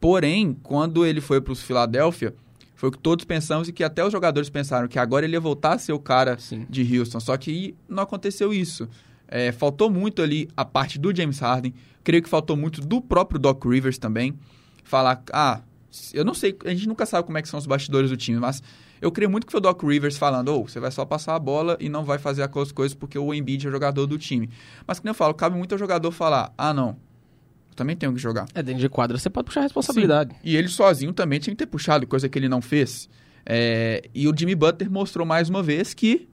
[0.02, 2.36] Porém, quando ele foi para os Philadelphia,
[2.80, 5.40] foi o que todos pensamos e que até os jogadores pensaram que agora ele ia
[5.42, 6.66] voltar a ser o cara Sim.
[6.70, 7.20] de Houston.
[7.20, 8.88] Só que não aconteceu isso.
[9.28, 11.74] É, faltou muito ali a parte do James Harden.
[12.06, 14.34] Creio que faltou muito do próprio Doc Rivers também.
[14.82, 15.60] Falar, ah,
[16.14, 18.40] eu não sei, a gente nunca sabe como é que são os bastidores do time,
[18.40, 18.64] mas
[19.02, 21.36] eu creio muito que foi o Doc Rivers falando, ou oh, você vai só passar
[21.36, 24.50] a bola e não vai fazer aquelas coisas porque o Embiid é jogador do time.
[24.88, 26.96] Mas como eu falo, cabe muito ao jogador falar, ah não,
[27.80, 28.46] também tenho que jogar.
[28.54, 30.34] É, dentro de quadra você pode puxar a responsabilidade.
[30.34, 30.40] Sim.
[30.44, 33.10] E ele sozinho também tinha que ter puxado, coisa que ele não fez.
[33.46, 36.28] É, e o Jimmy Butler mostrou mais uma vez que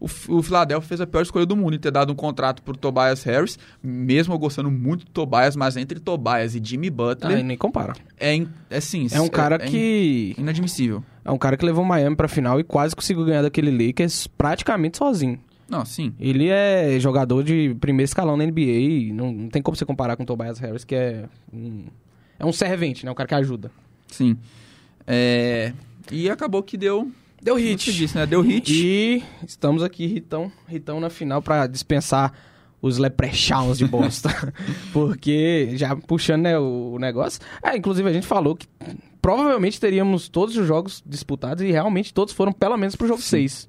[0.00, 2.76] o, o Philadelphia fez a pior escolha do mundo em ter dado um contrato por
[2.76, 7.38] Tobias Harris, mesmo eu gostando muito do Tobias, mas entre Tobias e Jimmy Butler.
[7.38, 7.92] Ah, nem compara.
[8.18, 9.06] É, é sim.
[9.12, 10.34] É um cara é, que.
[10.36, 11.04] É inadmissível.
[11.24, 14.98] É um cara que levou Miami pra final e quase conseguiu ganhar daquele Lakers praticamente
[14.98, 15.38] sozinho.
[15.70, 16.12] Não, sim.
[16.18, 19.14] Ele é jogador de primeiro escalão na NBA.
[19.14, 21.84] Não, não tem como você comparar com o Tobias Harris, que é um,
[22.38, 23.12] é um servente, né?
[23.12, 23.70] Um cara que ajuda.
[24.08, 24.36] Sim.
[25.06, 25.72] É,
[26.10, 27.10] e acabou que deu
[27.42, 27.92] Deu hit.
[27.92, 28.26] Disse, né?
[28.26, 28.70] Deu hit.
[28.70, 32.32] E estamos aqui, Ritão, Ritão na final para dispensar
[32.82, 34.28] os Leprechauns de Boston.
[34.92, 37.40] Porque, já puxando né, o negócio...
[37.62, 38.66] É, inclusive a gente falou que
[39.22, 43.68] provavelmente teríamos todos os jogos disputados e realmente todos foram pelo menos pro jogo 6,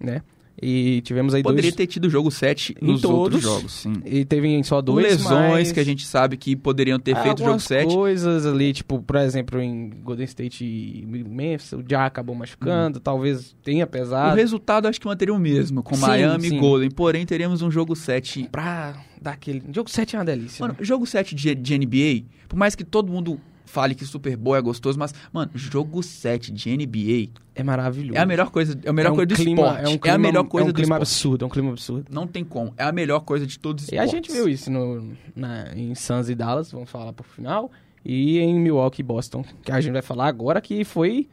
[0.00, 0.22] né?
[0.60, 1.74] E tivemos aí Poderia dois...
[1.74, 3.94] ter tido jogo 7 nos todos, outros jogos, sim.
[4.04, 5.72] E teve só dois, Lesões mas...
[5.72, 7.94] que a gente sabe que poderiam ter feito o jogo 7.
[7.94, 13.02] coisas ali, tipo, por exemplo, em Golden State e Memphis, o Já acabou machucando, hum.
[13.02, 14.34] talvez tenha pesado.
[14.34, 16.56] O resultado acho que manteria o mesmo, com sim, Miami sim.
[16.56, 18.48] e Golden, porém teríamos um jogo 7...
[18.52, 19.62] Pra dar aquele...
[19.72, 20.62] Jogo 7 é uma delícia.
[20.62, 20.84] Mano, né?
[20.84, 23.40] jogo 7 de, de NBA, por mais que todo mundo
[23.72, 28.18] fale que Super Bowl é gostoso, mas, mano, jogo 7 de NBA é maravilhoso.
[28.18, 29.84] É a melhor coisa, é a melhor é um coisa do clima, esporte.
[29.84, 31.02] É, um clima, é a melhor coisa é um clima esporte.
[31.02, 32.04] absurdo, é um clima absurdo.
[32.10, 32.74] Não tem como.
[32.76, 34.12] É a melhor coisa de todos os E esportes.
[34.12, 37.70] a gente viu isso no, na, em Suns e Dallas, vamos falar pro final,
[38.04, 41.26] e em Milwaukee e Boston, que a gente vai falar agora, que foi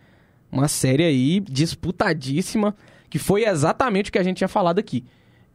[0.50, 2.76] uma série aí disputadíssima,
[3.10, 5.04] que foi exatamente o que a gente tinha falado aqui.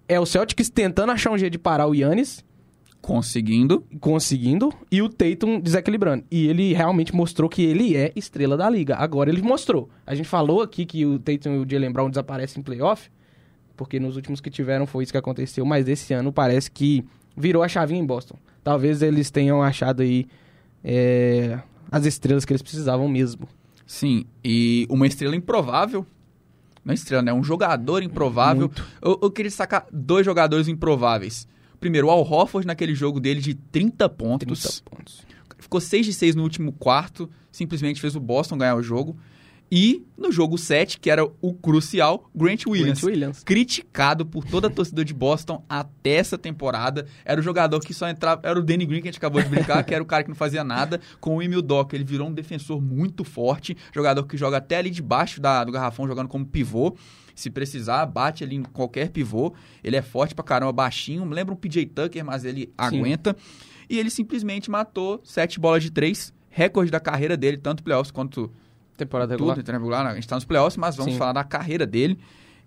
[0.06, 2.44] É o Celtics tentando achar um jeito de parar o Yannis,
[3.04, 3.84] Conseguindo.
[4.00, 6.24] conseguindo e o Tatum desequilibrando.
[6.30, 8.96] E ele realmente mostrou que ele é estrela da liga.
[8.96, 9.90] Agora ele mostrou.
[10.06, 13.10] A gente falou aqui que o Tatum e o Jalen Brown desaparecem em playoff,
[13.76, 17.04] porque nos últimos que tiveram foi isso que aconteceu, mas esse ano parece que
[17.36, 18.36] virou a chavinha em Boston.
[18.62, 20.26] Talvez eles tenham achado aí
[20.82, 21.58] é,
[21.92, 23.46] as estrelas que eles precisavam mesmo.
[23.86, 26.06] Sim, e uma estrela improvável.
[26.82, 27.34] Não é estrela, né?
[27.34, 28.70] Um jogador improvável.
[29.02, 31.46] Eu, eu queria destacar dois jogadores improváveis.
[31.84, 34.62] Primeiro, o Al Horford naquele jogo dele de 30 pontos.
[34.62, 35.22] 30 pontos.
[35.58, 37.28] Ficou 6 de 6 no último quarto.
[37.52, 39.18] Simplesmente fez o Boston ganhar o jogo.
[39.70, 43.44] E no jogo 7, que era o crucial, Grant Williams, Grant Williams.
[43.44, 47.04] criticado por toda a torcida de Boston até essa temporada.
[47.22, 48.40] Era o jogador que só entrava.
[48.42, 50.30] Era o Danny Green que a gente acabou de brincar, que era o cara que
[50.30, 51.02] não fazia nada.
[51.20, 53.76] Com o Emil Doc, ele virou um defensor muito forte.
[53.94, 56.96] Jogador que joga até ali debaixo da, do garrafão, jogando como pivô.
[57.34, 59.52] Se precisar, bate ali em qualquer pivô.
[59.82, 61.24] Ele é forte pra caramba, baixinho.
[61.24, 62.72] Lembra um PJ Tucker, mas ele Sim.
[62.76, 63.36] aguenta.
[63.88, 66.32] E ele simplesmente matou sete bolas de três.
[66.48, 68.50] Recorde da carreira dele, tanto playoffs quanto
[68.96, 69.56] temporada regular.
[69.56, 70.06] Tudo, regular.
[70.06, 71.18] A gente tá nos playoffs, mas vamos Sim.
[71.18, 72.18] falar da carreira dele.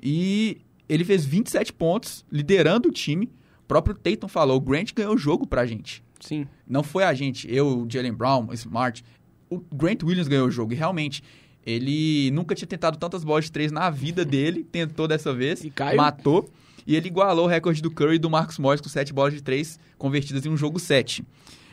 [0.01, 0.57] E
[0.89, 3.31] ele fez 27 pontos, liderando o time.
[3.63, 6.03] O próprio Tatum falou, o Grant ganhou o jogo pra gente.
[6.19, 6.47] Sim.
[6.67, 9.03] Não foi a gente, eu, o Jalen Brown, o Smart.
[9.49, 10.73] O Grant Williams ganhou o jogo.
[10.73, 11.23] E realmente,
[11.69, 14.63] ele nunca tinha tentado tantas bolas de três na vida dele.
[14.63, 15.97] Tentou dessa vez, E caiu.
[15.97, 16.49] matou.
[16.85, 19.41] E ele igualou o recorde do Curry e do Marcus Morris com sete bolas de
[19.43, 21.25] três convertidas em um jogo 7.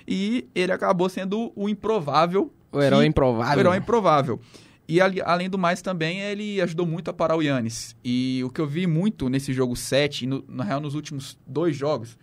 [0.09, 3.57] E ele acabou sendo o improvável O herói que- improvável.
[3.57, 4.41] o herói improvável.
[4.89, 7.95] E além do mais também, ele ajudou muito a parar o Yannis.
[8.05, 11.39] E o que eu vi muito nesse jogo 7, e no, na real nos últimos
[11.47, 12.19] dois jogos,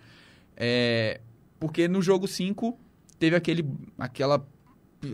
[0.58, 1.22] é...
[1.60, 2.78] Porque no jogo 5
[3.18, 3.66] teve aquele,
[3.98, 4.46] aquela,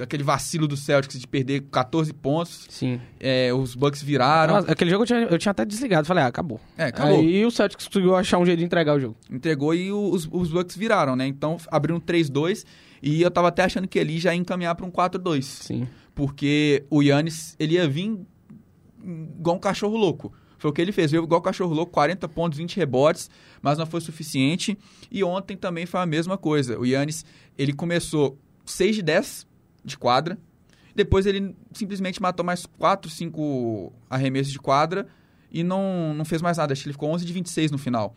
[0.01, 2.65] aquele vacilo do Celtics de perder 14 pontos.
[2.69, 2.99] Sim.
[3.19, 4.55] é, os Bucks viraram.
[4.55, 6.07] Nossa, aquele jogo eu tinha, eu tinha até desligado.
[6.07, 6.59] Falei, ah, acabou.
[6.77, 7.19] É, acabou.
[7.19, 9.15] Aí o Celtics conseguiu achar um jeito de entregar o jogo.
[9.31, 11.25] Entregou e os, os Bucks viraram, né?
[11.27, 12.65] Então abriram 3-2
[13.01, 15.43] e eu tava até achando que ele já ia encaminhar para um 4-2.
[15.43, 15.87] Sim.
[16.13, 18.19] porque o Yannis, ele ia vir
[19.03, 20.33] igual um cachorro louco.
[20.57, 23.29] Foi o que ele fez, veio igual um cachorro louco, 40 pontos, 20 rebotes,
[23.61, 24.77] mas não foi suficiente.
[25.11, 26.79] E ontem também foi a mesma coisa.
[26.79, 27.23] O Yannis,
[27.57, 29.47] ele começou 6 de 10
[29.87, 30.37] de quadra,
[30.95, 35.07] depois ele simplesmente matou mais 4, 5 arremessos de quadra
[35.51, 36.73] e não, não fez mais nada.
[36.73, 38.15] Acho que ele ficou 11 de 26 no final.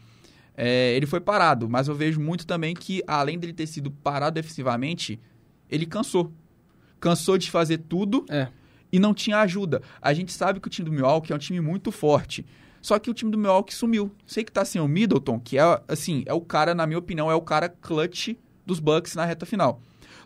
[0.57, 4.35] É, ele foi parado, mas eu vejo muito também que, além dele ter sido parado
[4.35, 5.21] defensivamente,
[5.69, 6.33] ele cansou.
[6.99, 8.49] Cansou de fazer tudo É.
[8.93, 9.81] e não tinha ajuda.
[10.03, 12.45] A gente sabe que o time do Milwaukee é um time muito forte.
[12.83, 14.11] Só que o time do Milwaukee sumiu.
[14.27, 17.31] Sei que tá sem o Middleton, que é, assim, é o cara, na minha opinião,
[17.31, 18.31] é o cara clutch
[18.67, 19.81] dos Bucks na reta final.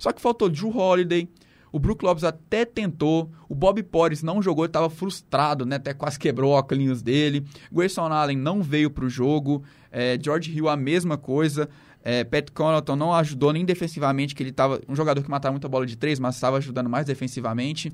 [0.04, 1.26] Só que faltou Drew Holiday,
[1.72, 5.76] o Brook Lopes até tentou, o Bob Porres não jogou, estava frustrado, né?
[5.76, 7.42] Até quase quebrou o óculos dele.
[7.72, 9.64] Grayson Allen não veio para o jogo.
[9.90, 11.70] É, George Hill a mesma coisa.
[12.02, 15.70] É, Pat Connaughton não ajudou nem defensivamente, que ele estava um jogador que matava muita
[15.70, 17.90] bola de três, mas estava ajudando mais defensivamente.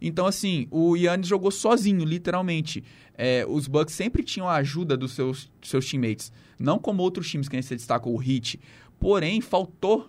[0.00, 2.84] Então, assim, o Yannis jogou sozinho, literalmente.
[3.18, 6.32] É, os Bucks sempre tinham a ajuda dos seus, seus teammates.
[6.60, 8.60] Não como outros times que a gente destacou, o Heat.
[9.00, 10.08] Porém, faltou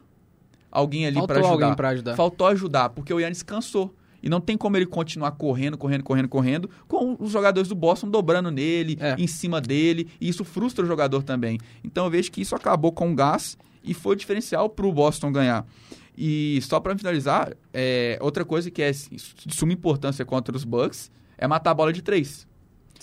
[0.72, 1.90] alguém ali para ajudar.
[1.90, 2.16] Ajudar.
[2.16, 3.94] Faltou ajudar, porque o Yannis cansou.
[4.24, 8.08] E não tem como ele continuar correndo, correndo, correndo, correndo, com os jogadores do Boston
[8.08, 9.16] dobrando nele, é.
[9.18, 11.60] em cima dele, e isso frustra o jogador também.
[11.84, 15.32] Então eu vejo que isso acabou com o gás e foi diferencial para o Boston
[15.32, 15.66] ganhar.
[16.16, 21.10] E só para finalizar, é, outra coisa que é de suma importância contra os Bucks
[21.38, 22.48] é matar a bola de três.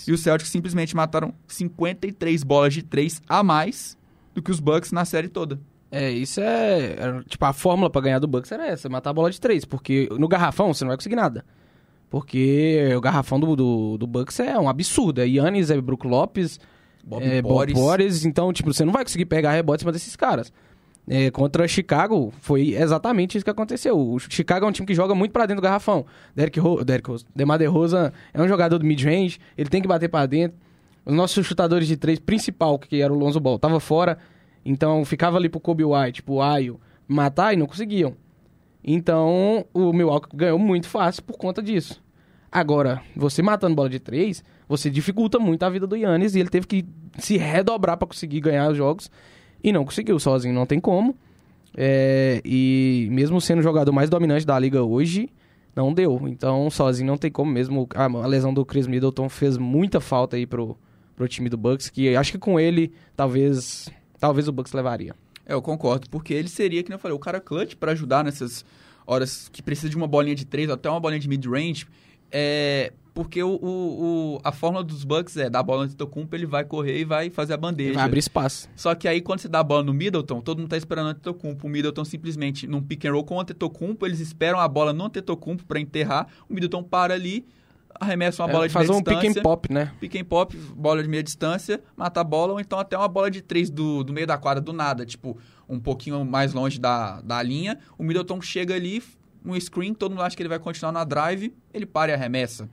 [0.07, 3.99] E os Celtics simplesmente mataram 53 bolas de três a mais
[4.33, 5.59] do que os Bucks na série toda.
[5.91, 7.23] É, isso é, é.
[7.27, 9.65] Tipo, a fórmula para ganhar do Bucks era essa: matar a bola de três.
[9.65, 11.45] Porque no garrafão você não vai conseguir nada.
[12.11, 15.21] Porque o garrafão do, do, do Bucks é um absurdo.
[15.21, 16.59] É Yannis, é Brook Lopes,
[17.05, 17.75] Bob é, Boris.
[17.75, 18.25] Bob Boris.
[18.25, 20.53] Então, tipo, você não vai conseguir pegar rebote em cima desses caras.
[21.11, 23.99] É, contra Chicago, foi exatamente isso que aconteceu.
[23.99, 26.05] O Chicago é um time que joga muito para dentro do garrafão.
[26.35, 30.09] Derek, Ro Derek Rose, Demar DeRozan é um jogador do mid-range, ele tem que bater
[30.11, 30.59] para dentro.
[31.07, 34.19] Os nossos chutadores de três principal, que era o Lonzo Ball, tava fora.
[34.69, 36.79] Então ficava ali pro Kobe White, pro Ayo,
[37.09, 38.15] matar e não conseguiam.
[38.85, 42.03] Então o Milwaukee ganhou muito fácil por conta disso.
[42.53, 46.51] Agora, você matando bola de três, você dificulta muito a vida do Yannis e ele
[46.51, 46.85] teve que
[47.19, 49.11] se redobrar para conseguir ganhar os jogos
[49.65, 51.17] e não conseguiu sozinho, não tem como.
[51.75, 55.31] É, e mesmo sendo o jogador mais dominante da liga hoje,
[55.75, 56.21] não deu.
[56.27, 57.89] Então, sozinho não tem como mesmo.
[57.95, 60.77] A, a lesão do Chris Middleton fez muita falta aí pro,
[61.17, 65.15] pro time do Bucks, que acho que com ele talvez talvez o Bucks levaria.
[65.47, 68.65] É, eu concordo, porque ele seria, que eu falei, o cara clutch para ajudar nessas
[69.07, 71.87] horas que precisa de uma bolinha de três, até uma bolinha de mid-range.
[72.31, 76.37] É, porque o, o, o, a fórmula dos Bucks é dar a bola no Antetokounmpo,
[76.37, 77.95] ele vai correr e vai fazer a bandeja.
[77.95, 78.69] Vai abrir espaço.
[78.77, 81.09] Só que aí quando você dá a bola no Middleton, todo mundo tá esperando o
[81.11, 81.67] Antetokounmpo.
[81.67, 85.07] O Middleton simplesmente num pick and roll com o Antetokounmpo, eles esperam a bola no
[85.07, 86.29] Antetokounmpo para enterrar.
[86.49, 87.45] O Middleton para ali,
[88.01, 89.15] arremessa uma é, bola de meia um distância.
[89.15, 89.93] Fazer um pick and pop, né?
[90.01, 93.31] Pick and pop, bola de meia distância, mata a bola, ou então até uma bola
[93.31, 97.21] de três do, do meio da quadra do nada, tipo, um pouquinho mais longe da,
[97.21, 97.79] da linha.
[97.97, 99.03] O Middleton chega ali,
[99.45, 102.69] um screen, todo mundo acha que ele vai continuar na drive, ele para e arremessa.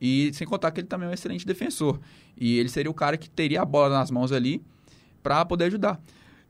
[0.00, 2.00] E sem contar que ele também é um excelente defensor.
[2.36, 4.62] E ele seria o cara que teria a bola nas mãos ali
[5.22, 6.00] para poder ajudar.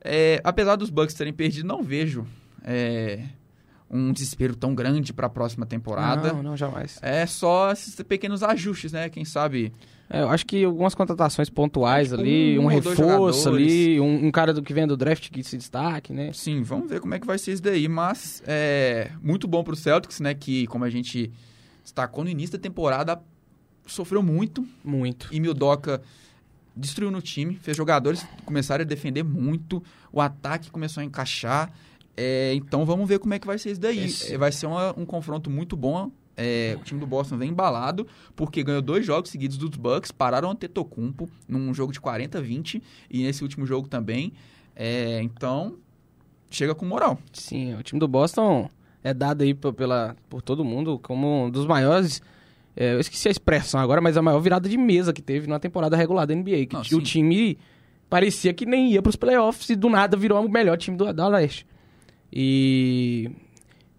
[0.01, 2.27] É, apesar dos Bucks terem perdido, não vejo
[2.63, 3.25] é,
[3.91, 6.33] um desespero tão grande para a próxima temporada.
[6.33, 6.99] Não, não, jamais.
[7.03, 9.09] É só esses pequenos ajustes, né?
[9.09, 9.73] Quem sabe.
[10.09, 14.31] É, eu acho que algumas contratações pontuais tipo, ali, um, um reforço ali, um, um,
[14.31, 16.33] cara do que vem do draft que se destaque, né?
[16.33, 17.89] Sim, vamos ver como é que vai ser isso daí.
[17.89, 20.35] Mas é muito bom para o Celtics, né?
[20.35, 21.31] Que, como a gente
[21.83, 23.21] destacou no início da temporada,
[23.87, 24.67] sofreu muito.
[24.83, 25.29] Muito.
[25.31, 26.03] E Mildoca
[26.77, 31.73] destruiu no time, fez jogadores começarem a defender muito, o ataque começou a encaixar.
[32.17, 34.05] É, então vamos ver como é que vai ser isso daí.
[34.05, 34.37] Esse...
[34.37, 36.11] Vai ser uma, um confronto muito bom.
[36.37, 40.51] É, o time do Boston vem embalado, porque ganhou dois jogos seguidos dos Bucks, pararam
[40.51, 44.33] o Tetocumpo num jogo de 40 a 20 e nesse último jogo também.
[44.75, 45.77] É, então,
[46.51, 47.19] chega com moral.
[47.33, 48.69] Sim, o time do Boston
[49.03, 52.21] é dado aí pela, por todo mundo como um dos maiores.
[52.77, 55.61] É, eu esqueci a expressão agora, mas a maior virada de mesa que teve na
[55.61, 56.67] temporada regular da NBA.
[56.67, 57.57] Que Não, o time
[58.11, 61.13] parecia que nem ia para os playoffs e do nada virou o melhor time do,
[61.13, 61.65] da Leste.
[62.35, 63.31] E,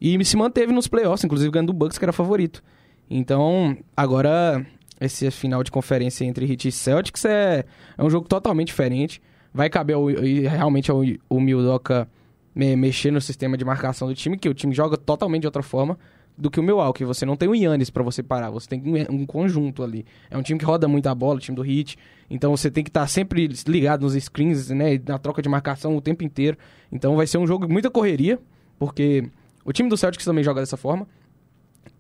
[0.02, 2.62] e se manteve nos playoffs, inclusive ganhando o Bucks, que era favorito.
[3.10, 4.66] Então, agora,
[5.00, 7.64] esse final de conferência entre Heat e Celtics é,
[7.98, 9.22] é um jogo totalmente diferente.
[9.54, 12.10] Vai caber ao, realmente ao, ao Mildoka
[12.54, 15.64] me, mexer no sistema de marcação do time, que o time joga totalmente de outra
[15.64, 15.98] forma
[16.38, 17.06] do que o Milwaukee.
[17.06, 20.06] Você não tem o Yannis para você parar, você tem um, conjunto ali.
[20.30, 21.98] É um time que roda muito a bola, o time do Heat.
[22.30, 25.96] Então você tem que estar tá sempre ligado nos screens, né, na troca de marcação
[25.96, 26.58] o tempo inteiro.
[26.92, 28.40] Então vai ser um jogo muita correria,
[28.78, 29.30] porque
[29.64, 31.08] o time do Celtics também joga dessa forma.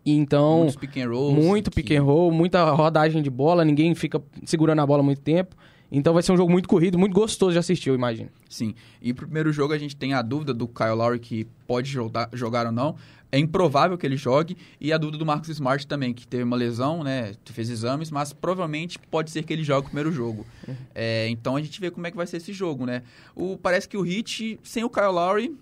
[0.05, 4.21] Então, Muitos pick and rolls, muito pick and roll, muita rodagem de bola, ninguém fica
[4.43, 5.55] segurando a bola muito tempo.
[5.97, 8.29] Então vai ser um jogo muito corrido, muito gostoso de assistir, eu imagino.
[8.49, 8.75] Sim.
[9.01, 12.29] E pro primeiro jogo a gente tem a dúvida do Kyle Lowry que pode jogar,
[12.33, 12.97] jogar ou não.
[13.31, 14.57] É improvável que ele jogue.
[14.79, 17.31] E a dúvida do Marcus Smart também, que teve uma lesão, né?
[17.45, 20.45] Fez exames, mas provavelmente pode ser que ele jogue o primeiro jogo.
[20.67, 20.75] Uhum.
[20.93, 23.01] É, então a gente vê como é que vai ser esse jogo, né?
[23.33, 25.55] O, parece que o Hit, sem o Kyle Lowry,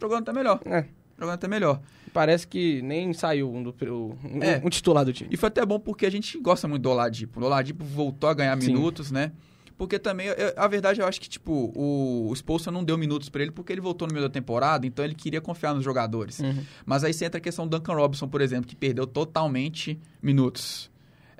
[0.00, 0.60] jogando tá melhor.
[0.64, 0.86] É.
[1.16, 1.80] jogando até melhor.
[2.12, 4.60] Parece que nem saiu um, do, um, É.
[4.64, 5.30] um titular do time.
[5.32, 7.40] E foi até bom porque a gente gosta muito do Oladipo.
[7.40, 8.72] O Oladipo voltou a ganhar Sim.
[8.72, 9.30] minutos, né?
[9.78, 13.28] Porque também, eu- a verdade, eu acho que, tipo, o, o Spolstra não deu minutos
[13.28, 16.40] pra ele porque ele voltou no meio da temporada, então ele queria confiar nos jogadores.
[16.40, 16.64] Uhum.
[16.84, 20.90] Mas aí você entra a questão do Duncan Robinson, por exemplo, que perdeu totalmente minutos.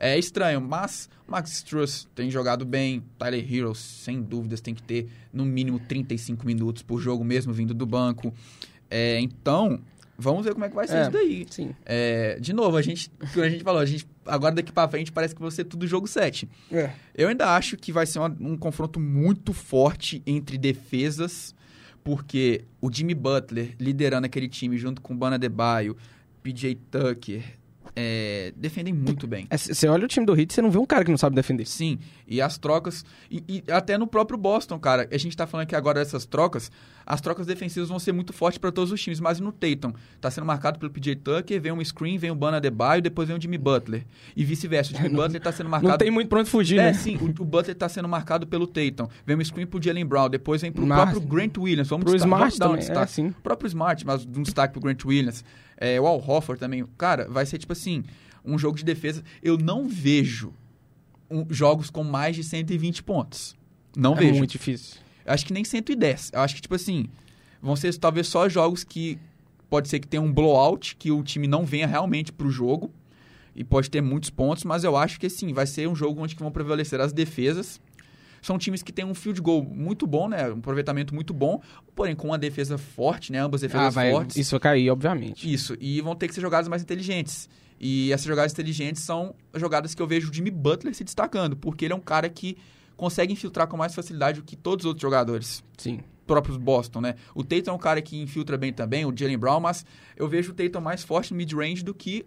[0.01, 3.03] É estranho, mas Max Struss tem jogado bem.
[3.18, 7.74] Tyler Hero, sem dúvidas, tem que ter no mínimo 35 minutos por jogo, mesmo vindo
[7.74, 8.33] do banco.
[8.88, 9.81] É, então,
[10.18, 11.02] vamos ver como é que vai ser É.
[11.02, 11.46] isso daí.
[11.48, 11.70] Sim.
[11.87, 15.35] É, de novo, a gente, a gente falou, a gente, agora daqui pra frente parece
[15.35, 16.48] que vai ser tudo jogo 7.
[16.72, 16.90] É.
[17.14, 21.54] Eu ainda acho que vai ser uma- um confronto muito forte entre defesas,
[22.02, 25.96] porque o Jimmy Butler liderando aquele time junto com o Bana Debaio,
[26.42, 27.42] PJ Tucker,
[27.96, 29.48] é, defendem muito bem.
[29.50, 31.66] Você olha o time do Heat, você não vê um cara que não sabe defender.
[31.66, 35.64] Sim, e as trocas, e, e até no próprio Boston, cara, a gente tá falando
[35.64, 36.70] aqui agora dessas trocas,
[37.10, 40.30] as trocas defensivas vão ser muito fortes para todos os times, mas no Tatum, tá
[40.30, 43.40] sendo marcado pelo PJ Tucker, vem um screen, vem o Bana Debaio, depois vem o
[43.40, 44.04] Jimmy Butler,
[44.36, 45.90] e vice-versa, o Jimmy Butler tá sendo marcado...
[45.90, 46.92] Não tem muito pra onde fugir, É, né?
[46.92, 49.08] sim, o, o Butler tá sendo marcado pelo Tatum.
[49.24, 51.88] Vem um screen pro Jalen Brown, depois vem pro Mas- próprio Grant Williams.
[51.88, 53.12] Vamos Pro desta- Smart vamos dar um também, é, destaque.
[53.12, 53.28] sim.
[53.28, 55.42] O próprio Smart, mas um destaque pro Grant Williams.
[55.78, 56.84] É, o Al Hofford também.
[56.98, 58.04] Cara, vai ser tipo assim,
[58.44, 59.22] um jogo de defesa.
[59.42, 60.52] Eu não vejo
[61.30, 63.56] um- jogos com mais de 120 pontos.
[63.96, 64.34] Não É vejo.
[64.38, 65.00] muito difícil.
[65.28, 66.30] Acho que nem 110.
[66.32, 67.06] Eu acho que, tipo assim,
[67.62, 69.18] vão ser talvez só jogos que
[69.70, 72.90] pode ser que tenha um blowout, que o time não venha realmente pro jogo.
[73.54, 76.36] E pode ter muitos pontos, mas eu acho que, assim, vai ser um jogo onde
[76.36, 77.80] que vão prevalecer as defesas.
[78.40, 80.48] São times que têm um field goal muito bom, né?
[80.48, 81.60] Um aproveitamento muito bom,
[81.96, 83.40] porém com uma defesa forte, né?
[83.40, 84.36] Ambas defesas Ah, vai, fortes.
[84.36, 85.52] isso vai cair, obviamente.
[85.52, 87.48] Isso, e vão ter que ser jogadas mais inteligentes.
[87.80, 91.84] E essas jogadas inteligentes são jogadas que eu vejo o Jimmy Butler se destacando, porque
[91.84, 92.56] ele é um cara que
[92.98, 96.00] consegue infiltrar com mais facilidade do que todos os outros jogadores Sim.
[96.26, 97.14] próprios Boston, né?
[97.32, 100.50] O Tatum é um cara que infiltra bem também, o Jalen Brown, mas eu vejo
[100.50, 102.26] o Tatum mais forte no mid-range do que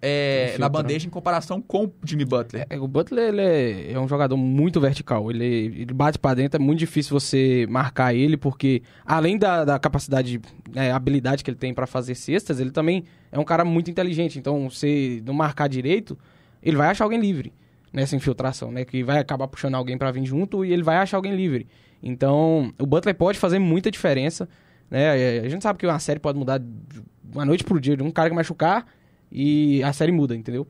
[0.00, 2.66] é, na bandeja em comparação com o Jimmy Butler.
[2.70, 5.28] É, o Butler ele é, é um jogador muito vertical.
[5.28, 9.78] Ele, ele bate pra dentro, é muito difícil você marcar ele, porque além da, da
[9.78, 10.40] capacidade,
[10.72, 14.38] né, habilidade que ele tem pra fazer cestas, ele também é um cara muito inteligente.
[14.38, 16.16] Então, se não marcar direito,
[16.62, 17.52] ele vai achar alguém livre
[17.92, 18.84] nessa infiltração, né?
[18.84, 21.66] Que vai acabar puxando alguém pra vir junto e ele vai achar alguém livre.
[22.02, 24.48] Então, o Butler pode fazer muita diferença.
[24.90, 25.40] Né?
[25.40, 28.10] A gente sabe que uma série pode mudar de uma noite pro dia, de um
[28.10, 28.86] cara que machucar
[29.30, 30.66] e a série muda, entendeu?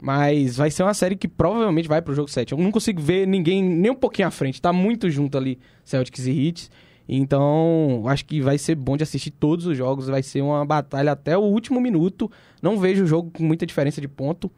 [0.00, 2.52] Mas vai ser uma série que provavelmente vai pro jogo 7.
[2.52, 4.62] Eu não consigo ver ninguém nem um pouquinho à frente.
[4.62, 6.70] Tá muito junto ali, Celtics e Heat.
[7.08, 10.06] Então, acho que vai ser bom de assistir todos os jogos.
[10.06, 12.30] Vai ser uma batalha até o último minuto.
[12.62, 14.50] Não vejo o jogo com muita diferença de ponto.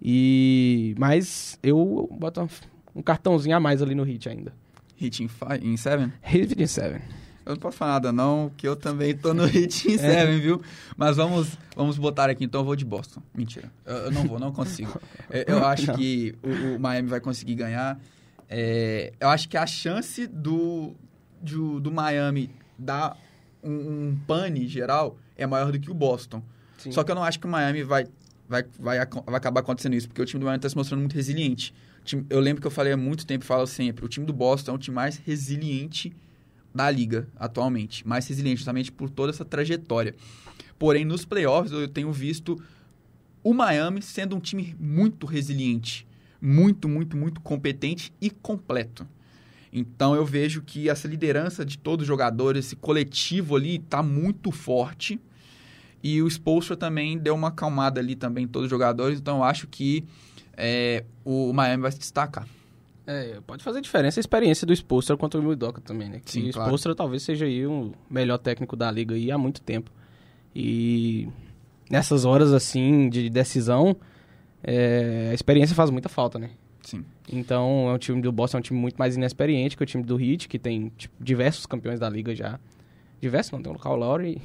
[0.00, 2.48] E mas eu boto
[2.94, 4.52] um cartãozinho a mais ali no Heat ainda.
[4.96, 6.12] Hit em, fi- em seven?
[6.22, 7.02] Heat em 7.
[7.44, 10.60] Eu não posso falar nada não, que eu também tô no Hit em seven, viu?
[10.96, 13.22] Mas vamos, vamos botar aqui, então eu vou de Boston.
[13.34, 14.98] Mentira, eu, eu não vou, não consigo.
[15.30, 15.94] É, Eu acho Não.
[15.94, 18.00] que o, o Miami vai conseguir ganhar.
[18.48, 20.94] É, eu acho que a chance do,
[21.40, 23.16] do, do Miami dar
[23.62, 23.70] um,
[24.08, 26.42] um pane geral é maior do que o Boston.
[26.78, 26.90] Sim.
[26.92, 28.06] Só que eu não acho que o Miami vai,
[28.48, 31.14] vai, vai, vai acabar acontecendo isso, porque o time do Miami está se mostrando muito
[31.14, 31.74] resiliente.
[32.30, 34.74] Eu lembro que eu falei há muito tempo falo sempre, o time do Boston é
[34.74, 36.14] o time mais resiliente
[36.74, 38.06] da liga atualmente.
[38.06, 40.14] Mais resiliente, justamente por toda essa trajetória.
[40.78, 42.62] Porém, nos playoffs eu tenho visto
[43.42, 46.06] o Miami sendo um time muito resiliente.
[46.40, 49.06] Muito, muito, muito competente e completo.
[49.72, 54.50] Então eu vejo que essa liderança de todos os jogadores, esse coletivo ali, tá muito
[54.50, 55.18] forte.
[56.06, 59.18] E o Spolstra também deu uma acalmada ali também em todos os jogadores.
[59.18, 60.04] Então eu acho que
[60.56, 62.46] é, o Miami vai se destacar.
[63.04, 66.20] É, pode fazer diferença a experiência do Spolstra contra o Mildoca também, né?
[66.24, 66.68] Que Sim, o claro.
[66.68, 69.90] Spolstra talvez seja aí o melhor técnico da liga aí há muito tempo.
[70.54, 71.28] E
[71.90, 73.96] nessas horas assim de decisão,
[74.62, 76.50] é, a experiência faz muita falta, né?
[76.82, 77.04] Sim.
[77.32, 80.04] Então, é um time do Boston é um time muito mais inexperiente que o time
[80.04, 82.60] do Heat, que tem tipo, diversos campeões da liga já.
[83.20, 84.40] Diversos não, tem o Kyle Lowry.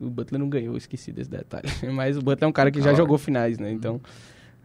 [0.00, 1.68] O Butler não ganhou, eu esqueci desse detalhe.
[1.92, 3.70] Mas o Butler é um cara que já jogou finais, né?
[3.72, 4.00] Então,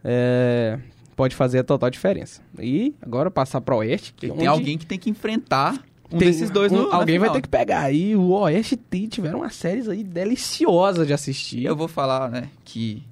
[0.02, 0.78] é,
[1.16, 2.42] pode fazer a total diferença.
[2.58, 5.82] E agora passar pro Oeste, que Tem onde alguém que tem que enfrentar
[6.12, 7.90] um tem desses dois um- no Alguém vai ter que pegar.
[7.92, 11.64] E o Oeste tem- tiveram umas séries aí deliciosas de assistir.
[11.64, 13.02] Eu vou falar, né, que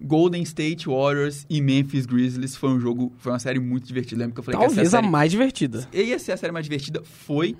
[0.00, 4.20] Golden State Warriors e Memphis Grizzlies foi um jogo, foi uma série muito divertida.
[4.20, 5.88] Lembra que eu falei que Talvez essa a série mais divertida.
[5.92, 7.02] ia ser a série mais divertida?
[7.04, 7.56] Foi.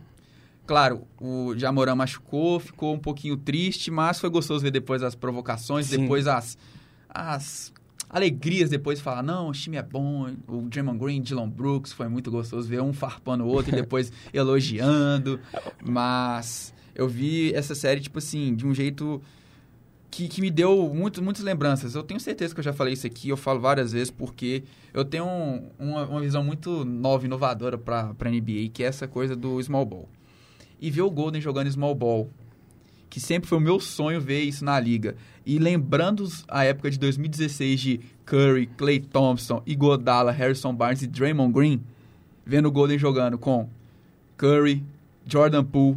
[0.66, 5.86] Claro, o Jamoran machucou, ficou um pouquinho triste, mas foi gostoso ver depois as provocações,
[5.86, 6.00] Sim.
[6.00, 6.56] depois as,
[7.08, 7.72] as
[8.08, 12.30] alegrias, depois falar, não, o time é bom, o Draymond Green, Dylan Brooks, foi muito
[12.30, 15.38] gostoso ver um farpando o outro e depois elogiando,
[15.84, 19.20] mas eu vi essa série, tipo assim, de um jeito
[20.10, 21.96] que, que me deu muito, muitas lembranças.
[21.96, 24.62] Eu tenho certeza que eu já falei isso aqui, eu falo várias vezes, porque
[24.94, 29.08] eu tenho um, uma, uma visão muito nova, inovadora para a NBA, que é essa
[29.08, 30.08] coisa do small ball.
[30.84, 32.28] E ver o Golden jogando small ball,
[33.08, 35.16] que sempre foi o meu sonho ver isso na liga.
[35.46, 41.54] E lembrando a época de 2016 de Curry, Clay Thompson, Iguodala, Harrison Barnes e Draymond
[41.54, 41.80] Green,
[42.44, 43.66] vendo o Golden jogando com
[44.36, 44.84] Curry,
[45.26, 45.96] Jordan Poole,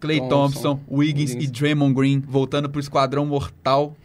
[0.00, 3.96] Clay Thompson, Thompson Wiggins, Wiggins, e Draymond Green voltando pro esquadrão mortal.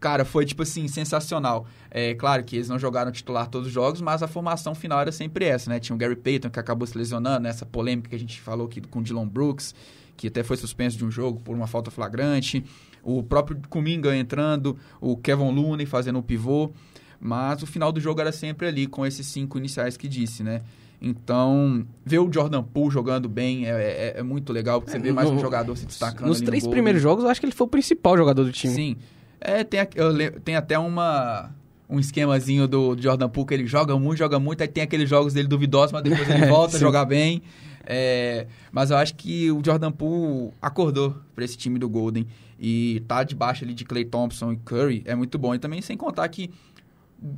[0.00, 1.66] Cara, foi tipo assim, sensacional.
[1.90, 5.10] É claro que eles não jogaram titular todos os jogos, mas a formação final era
[5.10, 5.80] sempre essa, né?
[5.80, 8.80] Tinha o Gary Payton que acabou se lesionando, essa polêmica que a gente falou aqui
[8.80, 9.74] com o Dylan Brooks,
[10.16, 12.64] que até foi suspenso de um jogo por uma falta flagrante.
[13.02, 16.70] O próprio Kuminga entrando, o Kevin Looney fazendo o pivô.
[17.20, 20.62] Mas o final do jogo era sempre ali, com esses cinco iniciais que disse, né?
[21.00, 25.12] Então, ver o Jordan Poole jogando bem é, é, é muito legal, porque você vê
[25.12, 26.28] mais um jogador se destacando.
[26.28, 28.74] Nos três no primeiros jogos, eu acho que ele foi o principal jogador do time.
[28.74, 28.96] Sim.
[29.40, 29.80] É, tem,
[30.44, 31.50] tem até uma,
[31.88, 35.08] um esquemazinho do, do Jordan Poole que ele joga muito, joga muito, aí tem aqueles
[35.08, 37.42] jogos dele duvidosos, mas depois ele volta a jogar bem.
[37.86, 42.26] É, mas eu acho que o Jordan Poole acordou para esse time do Golden
[42.60, 45.54] e tá debaixo ali de Clay Thompson e Curry é muito bom.
[45.54, 46.50] E também sem contar que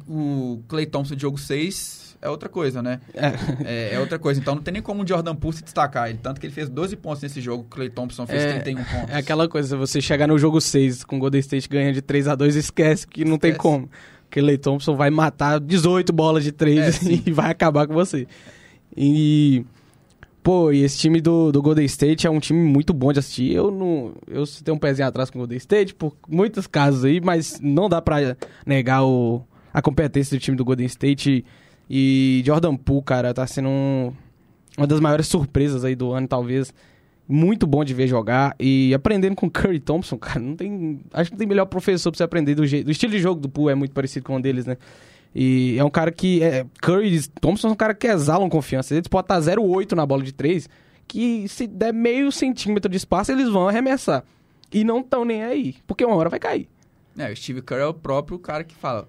[0.09, 3.01] o Clay Thompson de jogo 6 é outra coisa, né?
[3.15, 3.27] É.
[3.65, 3.95] é.
[3.95, 4.01] é.
[4.01, 4.41] outra coisa.
[4.41, 6.11] Então não tem nem como o Jordan Poole se destacar.
[6.11, 8.85] Ele, tanto que ele fez 12 pontos nesse jogo, o Clay Thompson fez é, 31
[8.85, 9.11] pontos.
[9.11, 12.29] É aquela coisa, você chegar no jogo 6 com o Golden State ganhando de 3
[12.29, 13.53] a 2 esquece que não esquece.
[13.53, 13.89] tem como.
[14.25, 18.27] Porque Clay Thompson vai matar 18 bolas de 3 é, e vai acabar com você.
[18.97, 19.65] E...
[20.43, 23.53] Pô, e esse time do, do Golden State é um time muito bom de assistir.
[23.53, 24.15] Eu não.
[24.27, 27.91] Eu tenho um pezinho atrás com o Golden State, por muitos casos aí, mas não
[27.91, 31.45] dá pra negar o, a competência do time do Golden State.
[31.89, 34.13] E Jordan Poole, cara, tá sendo um,
[34.79, 36.73] uma das maiores surpresas aí do ano, talvez.
[37.29, 38.55] Muito bom de ver jogar.
[38.59, 41.01] E aprendendo com Curry Thompson, cara, não tem.
[41.13, 42.89] Acho que não tem melhor professor pra você aprender do jeito.
[42.89, 44.77] O estilo de jogo do Poole é muito parecido com o deles, né?
[45.35, 46.43] E é um cara que.
[46.43, 48.95] É, Curry e Thompson são um cara que exalam confiança.
[48.95, 50.69] Eles podem estar 0,8 na bola de 3,
[51.07, 54.25] que se der meio centímetro de espaço, eles vão arremessar.
[54.73, 56.69] E não estão nem aí, porque uma hora vai cair.
[57.19, 59.09] É, o Steve Curry é o próprio cara que fala: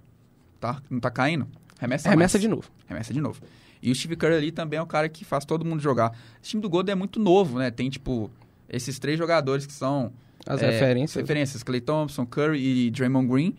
[0.62, 1.48] tá, não tá caindo?
[1.80, 2.70] Remessa, Remessa de novo.
[2.88, 3.42] Remessa de novo.
[3.82, 6.12] E o Steve Curry ali também é o cara que faz todo mundo jogar.
[6.12, 7.72] O time do Golden é muito novo, né?
[7.72, 8.30] Tem, tipo,
[8.70, 10.14] esses três jogadores que são...
[10.46, 11.22] As é, referências.
[11.22, 11.64] Referências.
[11.64, 13.56] Clay Thompson, Curry e Draymond Green.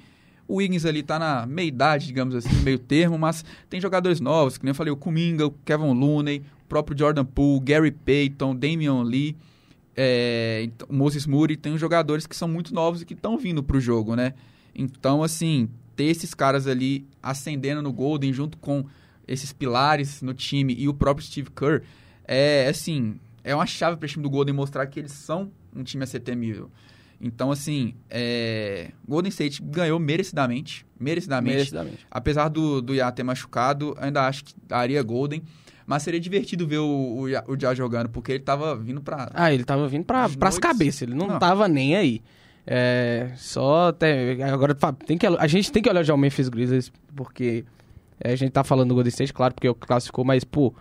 [0.47, 4.65] O Wiggins ali tá na meia-idade, digamos assim, meio termo, mas tem jogadores novos, que
[4.65, 9.03] nem eu falei, o Kuminga, o Kevin Looney, o próprio Jordan Poole, Gary Payton, Damian
[9.03, 9.37] Lee,
[9.97, 13.81] é, o Moses Moody, tem jogadores que são muito novos e que estão vindo pro
[13.81, 14.35] jogo, né?
[14.75, 18.85] Então, assim, ter esses caras ali ascendendo no Golden junto com
[19.27, 21.83] esses pilares no time e o próprio Steve Kerr
[22.25, 25.83] é assim é uma chave para o time do Golden mostrar que eles são um
[25.83, 26.71] time a ser temível.
[27.21, 28.91] Então, assim, é...
[29.07, 31.55] Golden State ganhou merecidamente, merecidamente.
[31.55, 32.07] Merecidamente.
[32.11, 35.43] Apesar do, do Ya ter machucado, ainda acho que daria Golden.
[35.87, 39.31] Mas seria divertido ver o, o, o jogando, porque ele tava vindo pra...
[39.35, 42.23] Ah, ele tava vindo pra, pras cabeças, ele não, não tava nem aí.
[42.67, 44.75] É, só até, agora
[45.07, 47.65] tem que, a gente tem que olhar já o Memphis Grizzlies, porque
[48.21, 50.73] é, a gente tá falando do Golden State, claro, porque o classificou, mas, pô,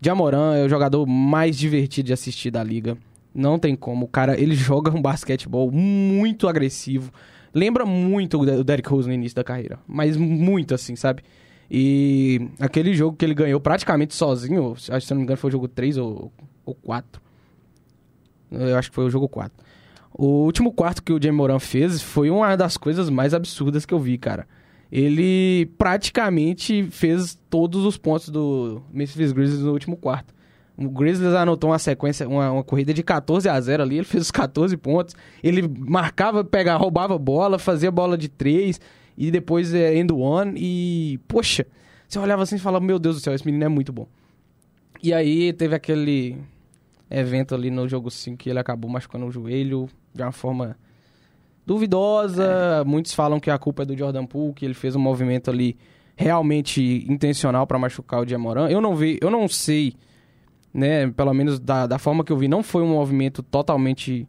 [0.00, 2.96] Jamoran é o jogador mais divertido de assistir da liga.
[3.34, 4.06] Não tem como.
[4.06, 7.12] O cara, ele joga um basquetebol muito agressivo.
[7.54, 9.78] Lembra muito o Derrick Rose no início da carreira.
[9.86, 11.22] Mas muito assim, sabe?
[11.70, 15.48] E aquele jogo que ele ganhou praticamente sozinho, acho que se não me engano foi
[15.48, 16.32] o jogo 3 ou,
[16.64, 17.22] ou 4.
[18.50, 19.64] Eu acho que foi o jogo 4.
[20.12, 23.94] O último quarto que o Jamie Moran fez foi uma das coisas mais absurdas que
[23.94, 24.46] eu vi, cara.
[24.90, 30.34] Ele praticamente fez todos os pontos do Memphis Grizzlies no último quarto.
[30.76, 34.24] O Grizzlies anotou uma sequência, uma, uma, corrida de 14 a 0 ali, ele fez
[34.24, 35.14] os 14 pontos.
[35.42, 38.80] Ele marcava, pegava, roubava bola, fazia bola de 3
[39.16, 40.54] e depois é, end one.
[40.56, 41.66] E, poxa,
[42.08, 44.08] você olhava assim e falava: Meu Deus do céu, esse menino é muito bom.
[45.02, 46.36] E aí teve aquele
[47.10, 50.76] evento ali no jogo 5 que ele acabou machucando o joelho de uma forma
[51.66, 52.80] duvidosa.
[52.80, 52.84] É.
[52.84, 55.76] Muitos falam que a culpa é do Jordan Poole, que ele fez um movimento ali
[56.16, 58.68] realmente intencional para machucar o Jamoran.
[58.68, 59.94] Eu não vi, eu não sei,
[60.72, 64.28] né, pelo menos da, da forma que eu vi, não foi um movimento totalmente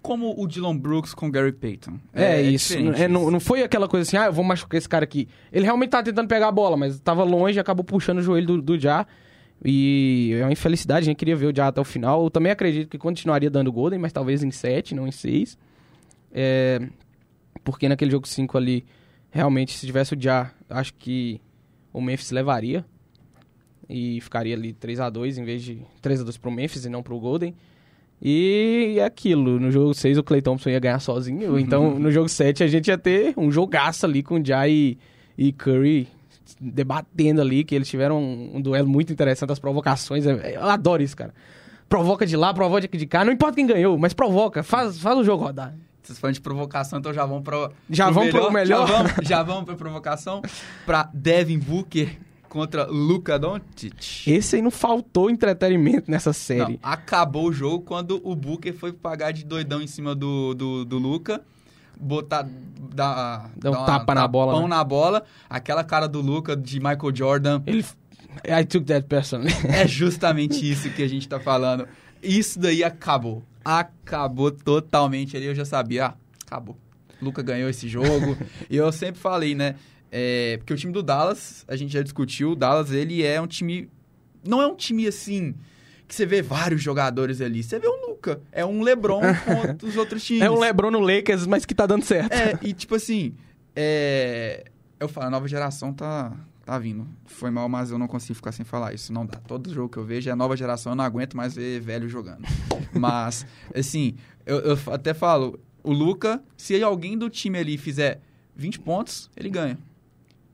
[0.00, 1.98] como o Dylan Brooks com Gary Payton.
[2.14, 2.78] É, é isso.
[2.78, 5.28] É, não, não foi aquela coisa assim, ah, eu vou machucar esse cara aqui.
[5.52, 8.46] Ele realmente tava tentando pegar a bola, mas estava longe e acabou puxando o joelho
[8.46, 9.06] do, do Ja.
[9.64, 12.24] E é uma infelicidade, a gente queria ver o Jazz até o final.
[12.24, 15.58] Eu também acredito que continuaria dando Golden, mas talvez em 7, não em 6.
[16.32, 16.80] É,
[17.64, 18.84] porque naquele jogo 5 ali,
[19.30, 21.40] realmente, se tivesse o Jazz, acho que
[21.92, 22.84] o Memphis levaria.
[23.88, 26.88] E ficaria ali 3 a 2 em vez de 3 a 2 pro Memphis e
[26.90, 27.54] não pro Golden.
[28.20, 32.28] E é aquilo, no jogo 6 o Clay Thompson ia ganhar sozinho, então no jogo
[32.28, 34.98] 7 a gente ia ter um jogaço ali com o Jai e,
[35.38, 36.08] e Curry
[36.60, 41.02] debatendo ali, que eles tiveram um, um duelo muito interessante, as provocações, é- eu adoro
[41.02, 41.34] isso, cara.
[41.88, 45.24] Provoca de lá, provoca de cá, não importa quem ganhou, mas provoca, faz, faz o
[45.24, 45.74] jogo rodar.
[46.02, 48.86] Vocês falando de provocação, então já vão para Já vão pro melhor?
[48.86, 50.40] Já vamos, já vamos pra provocação
[50.86, 52.18] para Devin Booker
[52.48, 54.26] contra Luka Doncic.
[54.26, 56.72] Esse aí não faltou entretenimento nessa série.
[56.72, 60.84] Não, acabou o jogo quando o Booker foi pagar de doidão em cima do, do,
[60.84, 61.42] do Luca.
[62.00, 62.48] Botar.
[62.94, 64.76] Dar, Dá um dar uma- tapa na bola, tapão né?
[64.76, 65.24] na bola.
[65.48, 67.62] Aquela cara do Luca de Michael Jordan.
[67.66, 67.84] Ele.
[68.46, 69.52] I took that personally.
[69.68, 71.86] É justamente isso que a gente tá falando.
[72.22, 73.42] Isso daí acabou.
[73.64, 75.46] Acabou totalmente ali.
[75.46, 76.06] Eu já sabia.
[76.06, 76.14] Ah,
[76.46, 76.76] acabou.
[77.20, 78.36] Luca ganhou esse jogo.
[78.70, 79.74] e eu sempre falei, né?
[80.10, 82.52] é, porque o time do Dallas, a gente já discutiu.
[82.52, 83.88] O Dallas, ele é um time.
[84.46, 85.54] Não é um time assim.
[86.08, 87.62] Que você vê vários jogadores ali.
[87.62, 88.40] Você vê o Luca.
[88.50, 90.42] É um LeBron contra os outros times.
[90.42, 92.32] É um LeBron no Lakers, mas que tá dando certo.
[92.32, 93.34] É, e tipo assim,
[93.76, 94.64] é...
[94.98, 96.32] eu falo, a nova geração tá,
[96.64, 97.06] tá vindo.
[97.26, 99.12] Foi mal, mas eu não consigo ficar sem falar isso.
[99.12, 99.38] Não dá.
[99.38, 102.42] Todo jogo que eu vejo é nova geração, eu não aguento mais ver velho jogando.
[102.98, 108.20] mas, assim, eu, eu até falo, o Luca, se alguém do time ali fizer
[108.56, 109.78] 20 pontos, ele ganha.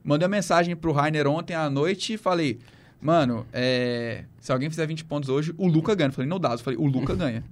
[0.05, 2.59] Mandei uma mensagem pro Rainer ontem à noite e falei,
[3.05, 4.25] mano, é...
[4.41, 6.09] se alguém fizer 20 pontos hoje, o Luca ganha.
[6.09, 6.55] Eu falei, no dado.
[6.55, 7.45] Eu falei, o Luca ganha.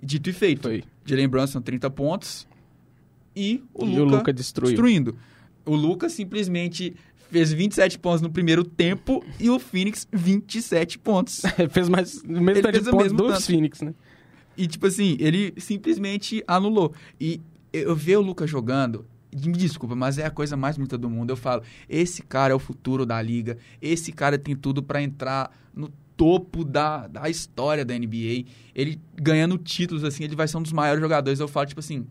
[0.00, 0.62] Dito e feito.
[0.62, 0.84] Foi.
[1.04, 2.46] Jalen Brunson, 30 pontos.
[3.34, 5.16] E o E Luca, o Luca destruindo.
[5.66, 6.94] O Luca simplesmente
[7.30, 11.42] fez 27 pontos no primeiro tempo e o Phoenix 27 pontos.
[11.70, 13.42] Fez mais, o mesmo tanto fez de pontos do tanto.
[13.42, 13.94] Phoenix, né?
[14.56, 16.92] E tipo assim, ele simplesmente anulou.
[17.20, 17.40] E
[17.72, 21.30] eu ver o Luca jogando, me desculpa, mas é a coisa mais bonita do mundo.
[21.30, 23.56] Eu falo, esse cara é o futuro da liga.
[23.80, 28.44] Esse cara tem tudo pra entrar no topo da, da história da NBA.
[28.74, 31.40] Ele ganhando títulos, assim, ele vai ser um dos maiores jogadores.
[31.40, 32.06] Eu falo, tipo assim,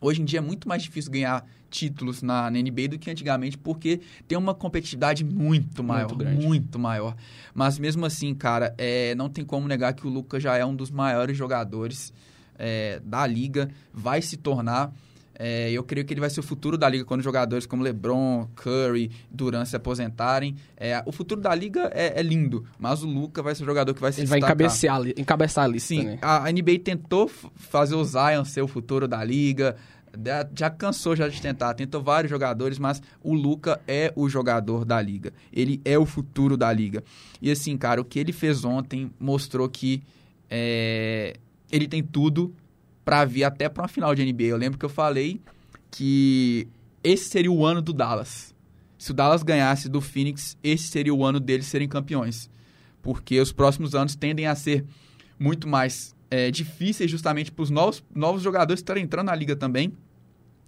[0.00, 3.58] hoje em dia é muito mais difícil ganhar títulos na, na NBA do que antigamente,
[3.58, 6.44] porque tem uma competitividade muito maior, grande.
[6.44, 7.14] muito maior.
[7.54, 10.74] Mas mesmo assim, cara, é, não tem como negar que o Lucas já é um
[10.74, 12.12] dos maiores jogadores
[12.58, 14.92] é, da liga, vai se tornar.
[15.38, 18.48] É, eu creio que ele vai ser o futuro da liga quando jogadores como LeBron,
[18.56, 20.56] Curry, Durant se aposentarem.
[20.76, 23.94] É, o futuro da liga é, é lindo, mas o Luca vai ser o jogador
[23.94, 24.56] que vai se Ele vai destacar.
[24.56, 26.18] encabeçar, li- encabeçar a lista, Sim, né?
[26.20, 29.76] a NBA tentou fazer o Zion ser o futuro da liga,
[30.24, 34.84] já- já cansou já de tentar, tentou vários jogadores, mas o Luca é o jogador
[34.84, 35.32] da liga.
[35.52, 37.04] Ele é o futuro da liga.
[37.40, 40.02] E assim, cara, o que ele fez ontem mostrou que
[40.50, 41.34] é,
[41.70, 42.52] ele tem tudo
[43.08, 44.42] pra vir até pra uma final de NBA.
[44.42, 45.40] Eu lembro que eu falei
[45.90, 46.68] que
[47.02, 48.54] esse seria o ano do Dallas.
[48.98, 52.50] Se o Dallas ganhasse do Phoenix, esse seria o ano deles serem campeões.
[53.00, 54.84] Porque os próximos anos tendem a ser
[55.38, 59.90] muito mais é, difíceis justamente para os novos, novos jogadores estarem entrando na liga também.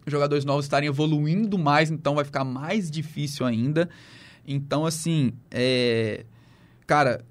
[0.07, 3.86] Os jogadores novos estarem evoluindo mais, então vai ficar mais difícil ainda.
[4.49, 6.24] Então, assim, é...
[6.86, 7.22] cara,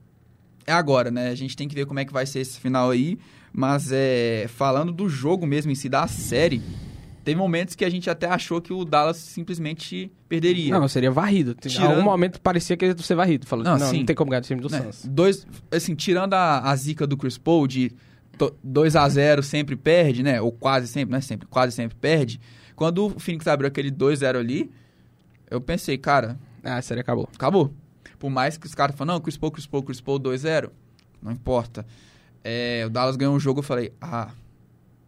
[0.67, 1.29] é agora, né?
[1.29, 3.17] A gente tem que ver como é que vai ser esse final aí.
[3.51, 6.61] Mas é, falando do jogo mesmo em si, da série,
[7.23, 10.77] teve momentos que a gente até achou que o Dallas simplesmente perderia.
[10.79, 11.51] Não, seria varrido.
[11.51, 13.45] Em Tirando- algum momento parecia que ele ia ser varrido.
[13.47, 14.81] Falou, Não, não, não, tem como ganhar do time do né?
[14.83, 15.05] Suns.
[15.05, 17.91] Dois, assim, tirando a, a zica do Chris Paul de
[18.37, 20.39] to- 2 a 0 sempre perde, né?
[20.41, 22.39] Ou quase sempre, não é sempre, quase sempre perde.
[22.75, 24.71] Quando o Phoenix abriu aquele 2 0 ali,
[25.49, 27.27] eu pensei, cara, Ah, a série acabou.
[27.35, 27.73] acabou.
[28.17, 30.71] Por mais que os caras falam, não, Chris Paul, Chris Paul, Chris Paul 2 0
[31.21, 31.85] não importa.
[32.43, 34.29] É, o Dallas ganhou um jogo, eu falei, ah,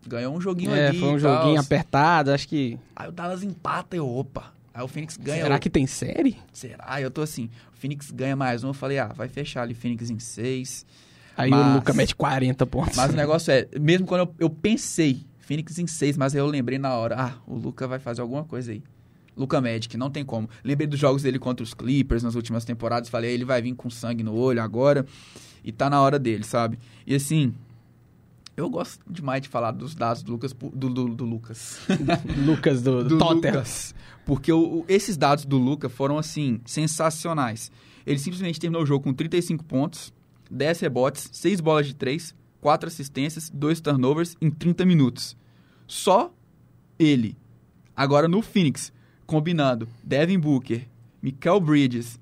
[0.08, 1.00] ganhou um joguinho É, ali.
[1.00, 2.78] foi um joguinho apertado, acho que...
[2.96, 4.54] Aí o Dallas empata e eu, opa.
[4.74, 5.44] Aí o Phoenix ganha.
[5.44, 6.38] Será que tem série?
[6.54, 7.02] Será?
[7.02, 10.10] Eu tô assim, o Phoenix ganha mais um, eu falei, ah, vai fechar ali Phoenix
[10.10, 10.86] em 6.
[11.38, 12.96] Aí Mas- o Luca mete 40 pontos.
[12.96, 16.46] Mas o negócio é, mesmo quando eu, eu pensei, Phoenix em 6, mas aí eu
[16.48, 18.82] lembrei na hora, ah, o Luca vai fazer alguma coisa aí.
[19.36, 20.50] Luca Magic, não tem como.
[20.64, 23.90] Lembrei dos jogos dele contra os Clippers nas últimas temporadas, falei, ele vai vir com
[23.90, 25.06] sangue no olho agora,
[25.64, 26.78] e tá na hora dele, sabe?
[27.06, 27.54] E assim,
[28.58, 31.80] eu gosto demais de falar dos dados do Lucas, do, do, do Lucas.
[32.46, 33.16] Lucas do, do.
[33.18, 33.96] Lucas.
[34.26, 37.72] Porque o- esses dados do Luca foram, assim, sensacionais.
[38.06, 40.14] Ele simplesmente terminou o jogo com 35 pontos,
[40.50, 45.36] 10 rebotes, 6 bolas de 3, 4 assistências, 2 turnovers em 30 minutos.
[45.88, 46.34] Só
[47.00, 47.38] ele.
[47.96, 48.92] Agora no Phoenix,
[49.26, 50.88] combinando Devin Booker,
[51.22, 52.20] Michael Bridges,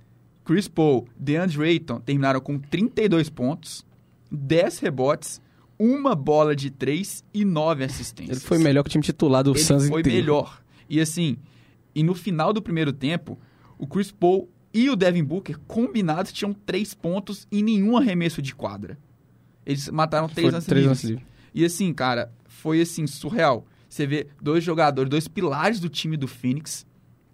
[0.49, 3.85] Chris Paul, DeAndre Ayton terminaram com 32 pontos,
[4.31, 5.39] 10 rebotes,
[5.77, 9.51] uma bola de 3 e 9 assistências Ele foi melhor que o time titular do
[9.51, 10.17] ele Suns foi inteiro.
[10.17, 10.59] melhor.
[10.89, 11.37] E assim,
[11.93, 13.37] e no final do primeiro tempo,
[13.77, 18.55] o Chris Paul e o Devin Booker combinados tinham três pontos e nenhum arremesso de
[18.55, 18.97] quadra.
[19.63, 20.97] Eles mataram três Foi lances três livres.
[20.97, 21.27] lances livres.
[21.53, 23.67] E assim, cara, foi assim, surreal.
[23.87, 26.87] Você vê dois jogadores, dois pilares do time do Phoenix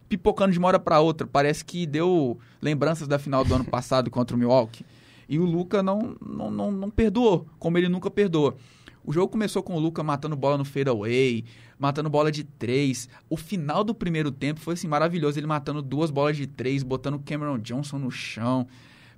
[0.07, 1.27] pipocando de uma hora pra outra.
[1.27, 4.85] Parece que deu lembranças da final do ano passado contra o Milwaukee.
[5.27, 8.55] E o Luca não, não, não, não perdoou, como ele nunca perdoa.
[9.03, 11.45] O jogo começou com o Luca matando bola no fadeaway,
[11.77, 13.07] matando bola de três.
[13.29, 17.15] O final do primeiro tempo foi assim maravilhoso, ele matando duas bolas de três, botando
[17.15, 18.67] o Cameron Johnson no chão.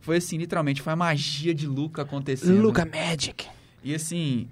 [0.02, 2.62] Foi assim, literalmente, foi a magia de Luca acontecendo.
[2.62, 3.48] Luca Magic.
[3.84, 4.48] E assim,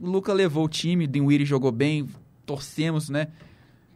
[0.00, 2.08] o Luca levou o time, o Dinwiddie jogou bem,
[2.46, 3.28] torcemos, né?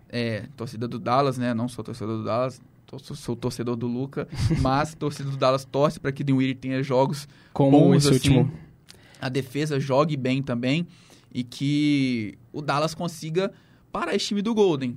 [0.09, 1.53] É, torcida do Dallas, né?
[1.53, 4.29] Não sou torcedor do Dallas, tor- sou torcedor do Luca,
[4.61, 8.37] mas torcida do Dallas torce para que o Dinwiddie tenha jogos Como bons, esse assim,
[8.39, 8.53] último.
[9.21, 10.87] a defesa jogue bem também
[11.35, 13.53] e que o Dallas consiga
[13.91, 14.97] parar esse time do Golden.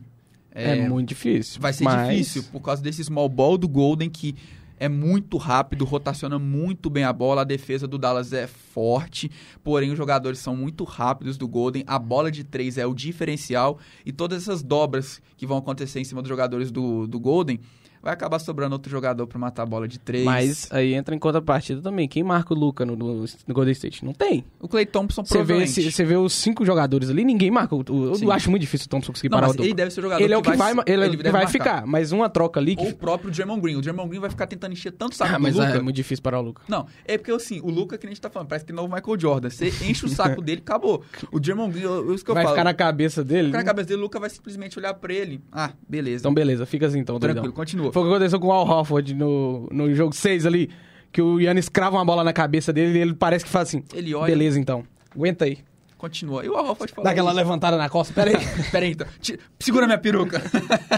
[0.52, 1.62] É, muito difícil.
[1.62, 4.36] Vai ser mas- difícil por causa desse small ball do Golden que
[4.80, 9.30] é muito rápido, rotaciona muito bem a bola, a defesa do Dallas é forte,
[9.64, 13.78] porém os jogadores são muito rápidos do Golden, a bola de três é o diferencial
[14.06, 17.60] e todas essas dobras que vão acontecer em cima dos jogadores do, do Golden
[18.02, 20.24] vai acabar sobrando outro jogador para matar a bola de três.
[20.26, 22.08] Mas aí entra em contrapartida também.
[22.08, 24.04] Quem marca o Luca no, no- no Golden State?
[24.06, 24.44] Não tem.
[24.60, 27.76] o Clay Thompson Você vê, você vê os cinco jogadores ali, ninguém marca.
[27.76, 28.26] o- o- Sim.
[28.26, 29.64] Eu acho muito difícil o Thompson conseguir Não, parar o Luca.
[29.64, 31.44] ele deve ser o jogador Ele é o que vai, ele é que deve vai
[31.44, 31.52] marcar.
[31.52, 31.86] ficar.
[31.86, 32.84] Mas uma troca ali que.
[32.84, 33.76] Ou o próprio Draymond Green.
[33.76, 35.68] O Draymond Green vai ficar tentando encher tanto o saco Ah, mas Luca.
[35.68, 36.62] é muito difícil parar o Luca.
[36.68, 38.78] Não, é porque assim, o Luca que a gente tá falando, parece que é o
[38.78, 39.50] novo Michael Jordan.
[39.50, 41.04] Você enche o saco dele, acabou.
[41.32, 42.56] O Draymond Green, eu- isso que eu vai falo.
[42.56, 43.48] ficar na cabeça dele.
[43.48, 45.42] Ficar na cabeça dele, o Luca vai simplesmente olhar pra ele.
[45.52, 46.22] Ah, beleza.
[46.22, 47.89] Então beleza, fica assim então, Tranquilo, doidão.
[47.92, 50.70] Foi o que aconteceu com o Al Horford no, no jogo 6 ali,
[51.12, 53.84] que o Yannis crava uma bola na cabeça dele e ele parece que faz assim,
[53.94, 54.84] Ele olha, beleza então,
[55.16, 55.58] aguenta aí.
[55.98, 56.46] continua.
[56.46, 57.04] E o Alford falou.
[57.06, 57.38] Dá aquela isso.
[57.38, 58.38] levantada na costa, pera aí.
[58.72, 59.08] Pera aí, então.
[59.20, 60.42] Tira- Segura minha peruca.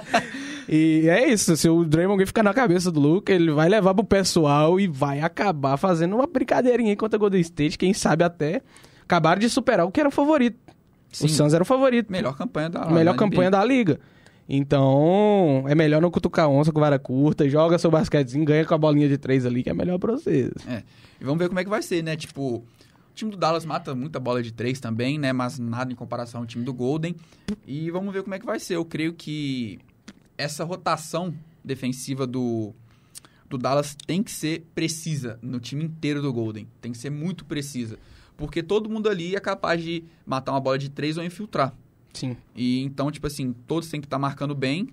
[0.70, 4.04] e é isso, se o Draymond ficar na cabeça do Luca, ele vai levar pro
[4.04, 8.62] pessoal e vai acabar fazendo uma brincadeirinha contra o Golden State, quem sabe até
[9.04, 10.58] acabaram de superar o que era o favorito.
[11.12, 11.26] Sim.
[11.26, 12.10] O Suns era o favorito.
[12.10, 13.58] Melhor campanha da melhor da campanha NBA.
[13.60, 14.00] da liga.
[14.54, 18.78] Então, é melhor não cutucar onça com vara curta, joga seu basquetezinho, ganha com a
[18.78, 20.52] bolinha de três ali, que é melhor pra vocês.
[20.68, 20.84] É.
[21.22, 22.18] E vamos ver como é que vai ser, né?
[22.18, 22.66] Tipo, o
[23.16, 25.32] time do Dallas mata muita bola de três também, né?
[25.32, 27.16] Mas nada em comparação ao time do Golden.
[27.66, 28.76] E vamos ver como é que vai ser.
[28.76, 29.80] Eu creio que
[30.38, 31.34] essa rotação
[31.64, 32.74] defensiva do,
[33.50, 36.68] do Dallas tem que ser precisa no time inteiro do Golden.
[36.82, 37.98] Tem que ser muito precisa.
[38.36, 41.74] Porque todo mundo ali é capaz de matar uma bola de três ou infiltrar.
[42.14, 42.36] Sim.
[42.56, 44.88] E então, tipo assim, todos têm que estar marcando bem.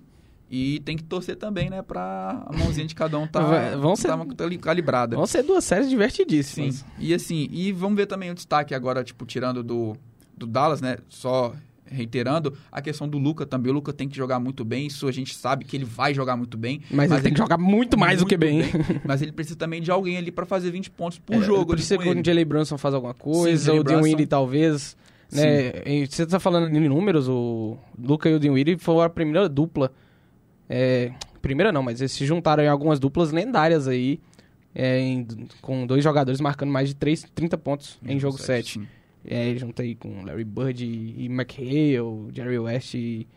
[0.51, 1.83] E tem que torcer também, né?
[1.83, 3.39] Pra a mãozinha de cada um tá,
[3.77, 4.17] vão ser- tá
[4.59, 5.15] calibrada.
[5.15, 6.77] Vão ser duas séries divertidíssimas.
[6.77, 6.85] Sim.
[6.97, 9.95] E assim, e vamos ver também o destaque agora, tipo, tirando do,
[10.35, 10.97] do Dallas, né?
[11.07, 11.53] Só
[11.91, 13.71] reiterando, a questão do Luca também.
[13.71, 16.35] O Luca tem que jogar muito bem, isso a gente sabe que ele vai jogar
[16.37, 16.81] muito bem.
[16.91, 18.61] Mas, ele tem que jogar muito mais do que bem.
[19.05, 21.75] Mas ele precisa também de alguém ali pra fazer 20 pontos por É, jogo.
[21.75, 24.25] Com que o Jalen Brunson faz alguma coisa, Jalen o Brunson.
[24.27, 24.97] talvez.
[25.31, 25.71] Né?
[25.85, 29.91] E Você tá falando em números, o Luca e o Dinwiddie foram a primeira dupla.
[30.67, 31.11] É,
[31.41, 34.19] primeira não, mas eles se juntaram em algumas duplas lendárias aí.
[34.75, 35.25] é, em-
[35.63, 38.73] com dois jogadores marcando mais de 3, 30 pontos em jogo 7.
[38.79, 38.87] sim.
[39.25, 43.27] É, junta aí com Larry Bird e, e McHale, Jerry West e,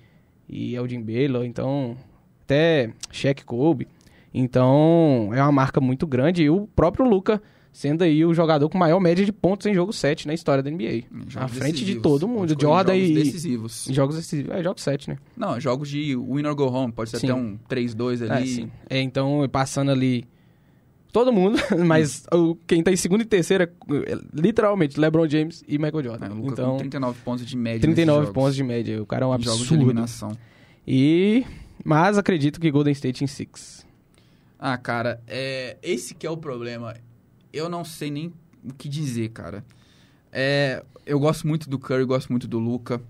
[0.49, 1.97] e Elgin Baylor, então
[2.45, 3.88] até Shaq Kobe.
[4.32, 8.76] Então é uma marca muito grande e o próprio Luca sendo aí o jogador com
[8.76, 11.04] maior média de pontos em jogo 7 na história da NBA.
[11.26, 12.02] Jogos à frente de decisivos.
[12.02, 12.54] todo mundo.
[12.60, 13.88] Jordan jogos e decisivos.
[13.90, 14.54] jogos decisivos.
[14.54, 15.18] É, jogo 7, né?
[15.36, 16.92] Não, jogos de win or go home.
[16.92, 17.30] Pode ser Sim.
[17.30, 18.46] até um 3-2 É, ali.
[18.46, 18.70] sim.
[18.90, 20.24] É, então passando ali
[21.12, 25.62] todo mundo, mas o, quem tá em segundo e terceiro é é, literalmente LeBron James
[25.66, 26.26] e Michael Jordan.
[26.26, 27.80] É, o Luca então com 39 pontos de média.
[27.80, 29.02] 39 nesses pontos de média.
[29.02, 29.82] O cara é um jogos, jogos de absurdo.
[29.82, 30.38] eliminação.
[30.86, 31.44] E.
[31.84, 33.84] Mas acredito que Golden State em 6.
[34.58, 36.94] Ah, cara, é, esse que é o problema.
[37.53, 38.32] Eu não sei nem
[38.64, 39.64] o que dizer, cara.
[40.32, 43.00] É, eu gosto muito do Curry, gosto muito do Luca.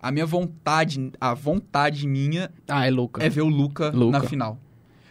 [0.00, 3.22] A minha vontade, a vontade minha Ah, é louca.
[3.24, 4.18] é ver o Luca, Luka.
[4.18, 4.58] na final.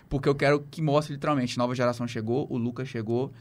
[0.10, 3.32] Porque eu quero que mostre literalmente, nova geração chegou, o Luca chegou.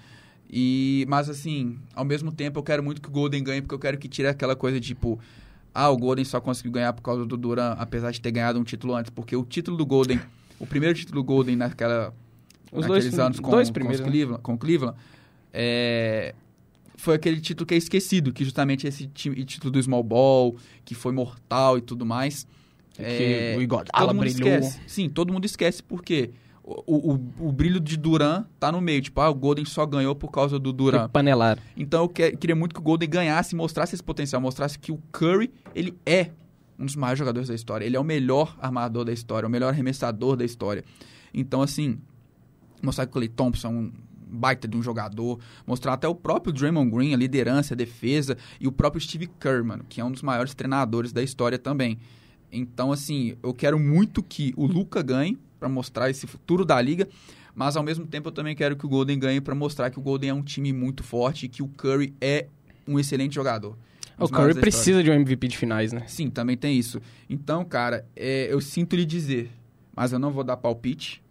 [0.50, 3.78] E, mas assim, ao mesmo tempo eu quero muito que o Golden ganhe, porque eu
[3.78, 5.18] quero que tire aquela coisa tipo,
[5.74, 8.64] ah, o Golden só conseguiu ganhar por causa do Duran, apesar de ter ganhado um
[8.64, 10.20] título antes, porque o título do Golden,
[10.58, 12.12] o primeiro título do Golden naquela
[12.72, 14.00] Os naqueles dois, anos com, dois com, primeiros.
[14.00, 14.10] os né?
[14.12, 14.96] Cleveland, com o Cleveland,
[15.58, 16.34] é,
[16.96, 20.54] foi aquele título que é esquecido, que justamente esse título do Small Ball,
[20.84, 22.46] que foi mortal e tudo mais.
[22.98, 24.48] É, que o Iguodala todo mundo brilhou.
[24.58, 24.80] esquece.
[24.86, 26.30] Sim, todo mundo esquece porque
[26.62, 29.00] o, o, o brilho de Duran tá no meio.
[29.00, 31.06] Tipo, ah, o Golden só ganhou por causa do Duran.
[31.06, 31.62] Que panelaram.
[31.76, 34.98] Então eu que- queria muito que o Golden ganhasse, mostrasse esse potencial, mostrasse que o
[35.12, 36.30] Curry, ele é
[36.78, 37.84] um dos maiores jogadores da história.
[37.84, 40.84] Ele é o melhor armador da história, o melhor arremessador da história.
[41.32, 41.98] Então, assim,
[42.82, 43.92] mostrar que o Clay Thompson é um,
[44.26, 48.66] baita de um jogador, mostrar até o próprio Draymond Green, a liderança, a defesa, e
[48.66, 51.98] o próprio Steve Kerr, mano, que é um dos maiores treinadores da história também.
[52.50, 57.08] Então, assim, eu quero muito que o Luca ganhe para mostrar esse futuro da liga,
[57.54, 60.02] mas ao mesmo tempo eu também quero que o Golden ganhe para mostrar que o
[60.02, 62.46] Golden é um time muito forte e que o Curry é
[62.86, 63.76] um excelente jogador.
[64.18, 66.04] O Curry precisa de um MVP de finais, né?
[66.06, 67.00] Sim, também tem isso.
[67.28, 69.50] Então, cara, é, eu sinto lhe dizer,
[69.94, 71.22] mas eu não vou dar palpite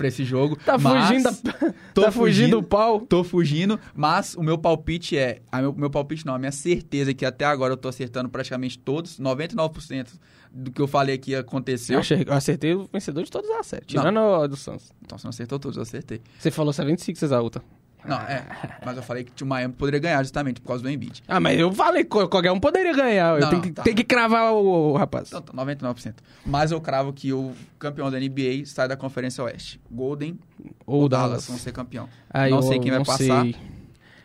[0.00, 0.56] pra esse jogo.
[0.56, 1.72] Tá mas fugindo, da...
[1.92, 3.00] tô tá fugindo do pau.
[3.02, 5.42] Tô fugindo, mas o meu palpite é.
[5.52, 8.30] A meu, meu palpite não, a minha certeza é que até agora eu tô acertando
[8.30, 10.08] praticamente todos, 99%
[10.50, 11.94] do que eu falei aqui aconteceu.
[11.96, 14.90] Eu, achei- eu acertei o vencedor de todas as sete, tirando o do Suns.
[15.04, 16.22] Então você não acertou todos, eu acertei.
[16.38, 17.62] Você falou 76 a outra.
[18.04, 18.44] Não, é.
[18.84, 21.22] Mas eu falei que o Miami poderia ganhar justamente por causa do Embiid.
[21.28, 23.34] Ah, mas eu falei que qualquer um poderia ganhar.
[23.36, 23.82] Eu Não, tenho, que, tá.
[23.82, 25.28] tenho que cravar o, o rapaz.
[25.28, 26.14] Então, tá, 99%.
[26.46, 29.80] Mas eu cravo que o campeão da NBA sai da Conferência Oeste.
[29.90, 30.38] Golden
[30.86, 31.46] Ou ou Dallas Dallas.
[31.48, 32.08] vão ser campeão.
[32.30, 33.44] Ah, não eu sei quem vai não passar.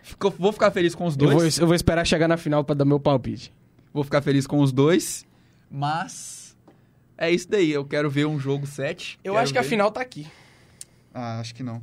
[0.02, 1.58] Fico- vou ficar feliz com os Eu dois.
[1.58, 3.52] vou, eu vou esperar chegar na final pra dar meu palpite.
[3.94, 5.26] Vou ficar feliz com os dois.
[5.70, 6.56] Mas
[7.18, 7.72] é isso daí.
[7.72, 9.20] Eu quero ver um jogo 7.
[9.24, 9.68] Eu acho que a ver.
[9.68, 10.28] final tá aqui.
[11.14, 11.82] Ah, acho que não.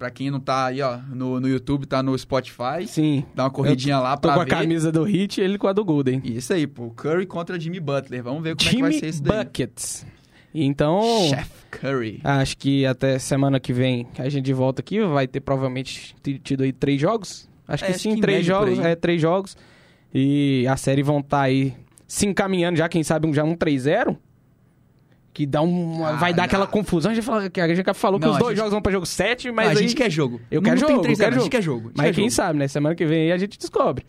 [0.00, 2.86] Pra quem não tá aí, ó, no, no YouTube, tá no Spotify.
[2.86, 3.22] Sim.
[3.34, 4.50] Dá uma corridinha lá Tô pra com a ver.
[4.50, 6.22] camisa do Hit e ele com a do Golden.
[6.24, 6.88] Isso aí, pô.
[6.88, 8.22] Curry contra Jimmy Butler.
[8.22, 9.44] Vamos ver como é que vai Jimmy ser isso daí.
[9.44, 10.06] Buckets.
[10.54, 12.18] Então, Chef Curry.
[12.24, 15.00] acho que até semana que vem a gente volta aqui.
[15.04, 17.46] Vai ter provavelmente tido aí três jogos.
[17.68, 18.78] Acho É, que acho sim, que três jogos.
[18.78, 19.54] É, três jogos.
[20.14, 21.74] E a série vão estar aí
[22.08, 24.16] se encaminhando já, quem sabe, um- já um 3-0.
[25.40, 26.44] Que dá um, Ah, vai dar não.
[26.44, 27.10] aquela confusão.
[27.10, 28.82] A gente, fala, que a gente falou que Não, os a dois gente- jogos vão
[28.82, 29.88] pra jogo 7, mas Mas a aí...
[29.88, 30.38] gente quer jogo.
[30.50, 31.50] Eu Não quero jogo, eu 3 quero A gente jogo.
[31.50, 31.88] quer jogo.
[31.88, 32.36] a Mas quer quem jogo.
[32.36, 32.68] sabe, né?
[32.68, 34.04] Semana que vem aí a gente descobre.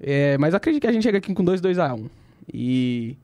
[0.00, 2.06] É, mas acredito que a gente chega aqui com 2-2x1.
[2.54, 3.18] E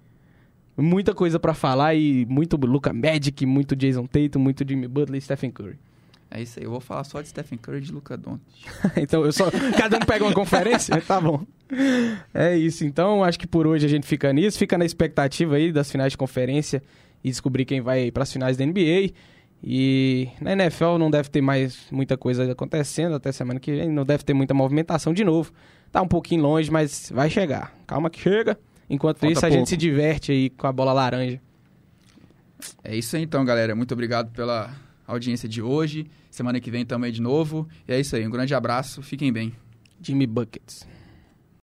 [0.76, 5.22] muita coisa pra falar e muito Luca Magic, muito Jason Tatum, muito Jimmy Butler e
[5.22, 5.78] Stephen Curry.
[6.30, 6.66] É isso aí.
[6.66, 8.42] Eu vou falar só de Stephen Curry e de Luca Doncic.
[8.94, 11.40] então eu só cada um pega uma conferência, tá bom.
[12.34, 12.84] É isso.
[12.84, 16.12] Então acho que por hoje a gente fica nisso, fica na expectativa aí das finais
[16.12, 16.82] de conferência
[17.22, 19.12] e descobrir quem vai pras finais da NBA.
[19.62, 24.04] E na NFL não deve ter mais muita coisa acontecendo até semana que vem, não
[24.04, 25.52] deve ter muita movimentação de novo.
[25.90, 27.74] Tá um pouquinho longe, mas vai chegar.
[27.86, 28.58] Calma que chega.
[28.88, 29.58] Enquanto Falta isso, a pouco.
[29.58, 31.40] gente se diverte aí com a bola laranja.
[32.84, 33.74] É isso aí então, galera.
[33.74, 34.74] Muito obrigado pela
[35.06, 36.06] audiência de hoje.
[36.30, 37.68] Semana que vem tamo aí de novo.
[37.86, 38.26] E é isso aí.
[38.26, 39.02] Um grande abraço.
[39.02, 39.52] Fiquem bem.
[40.00, 40.86] Jimmy Buckets.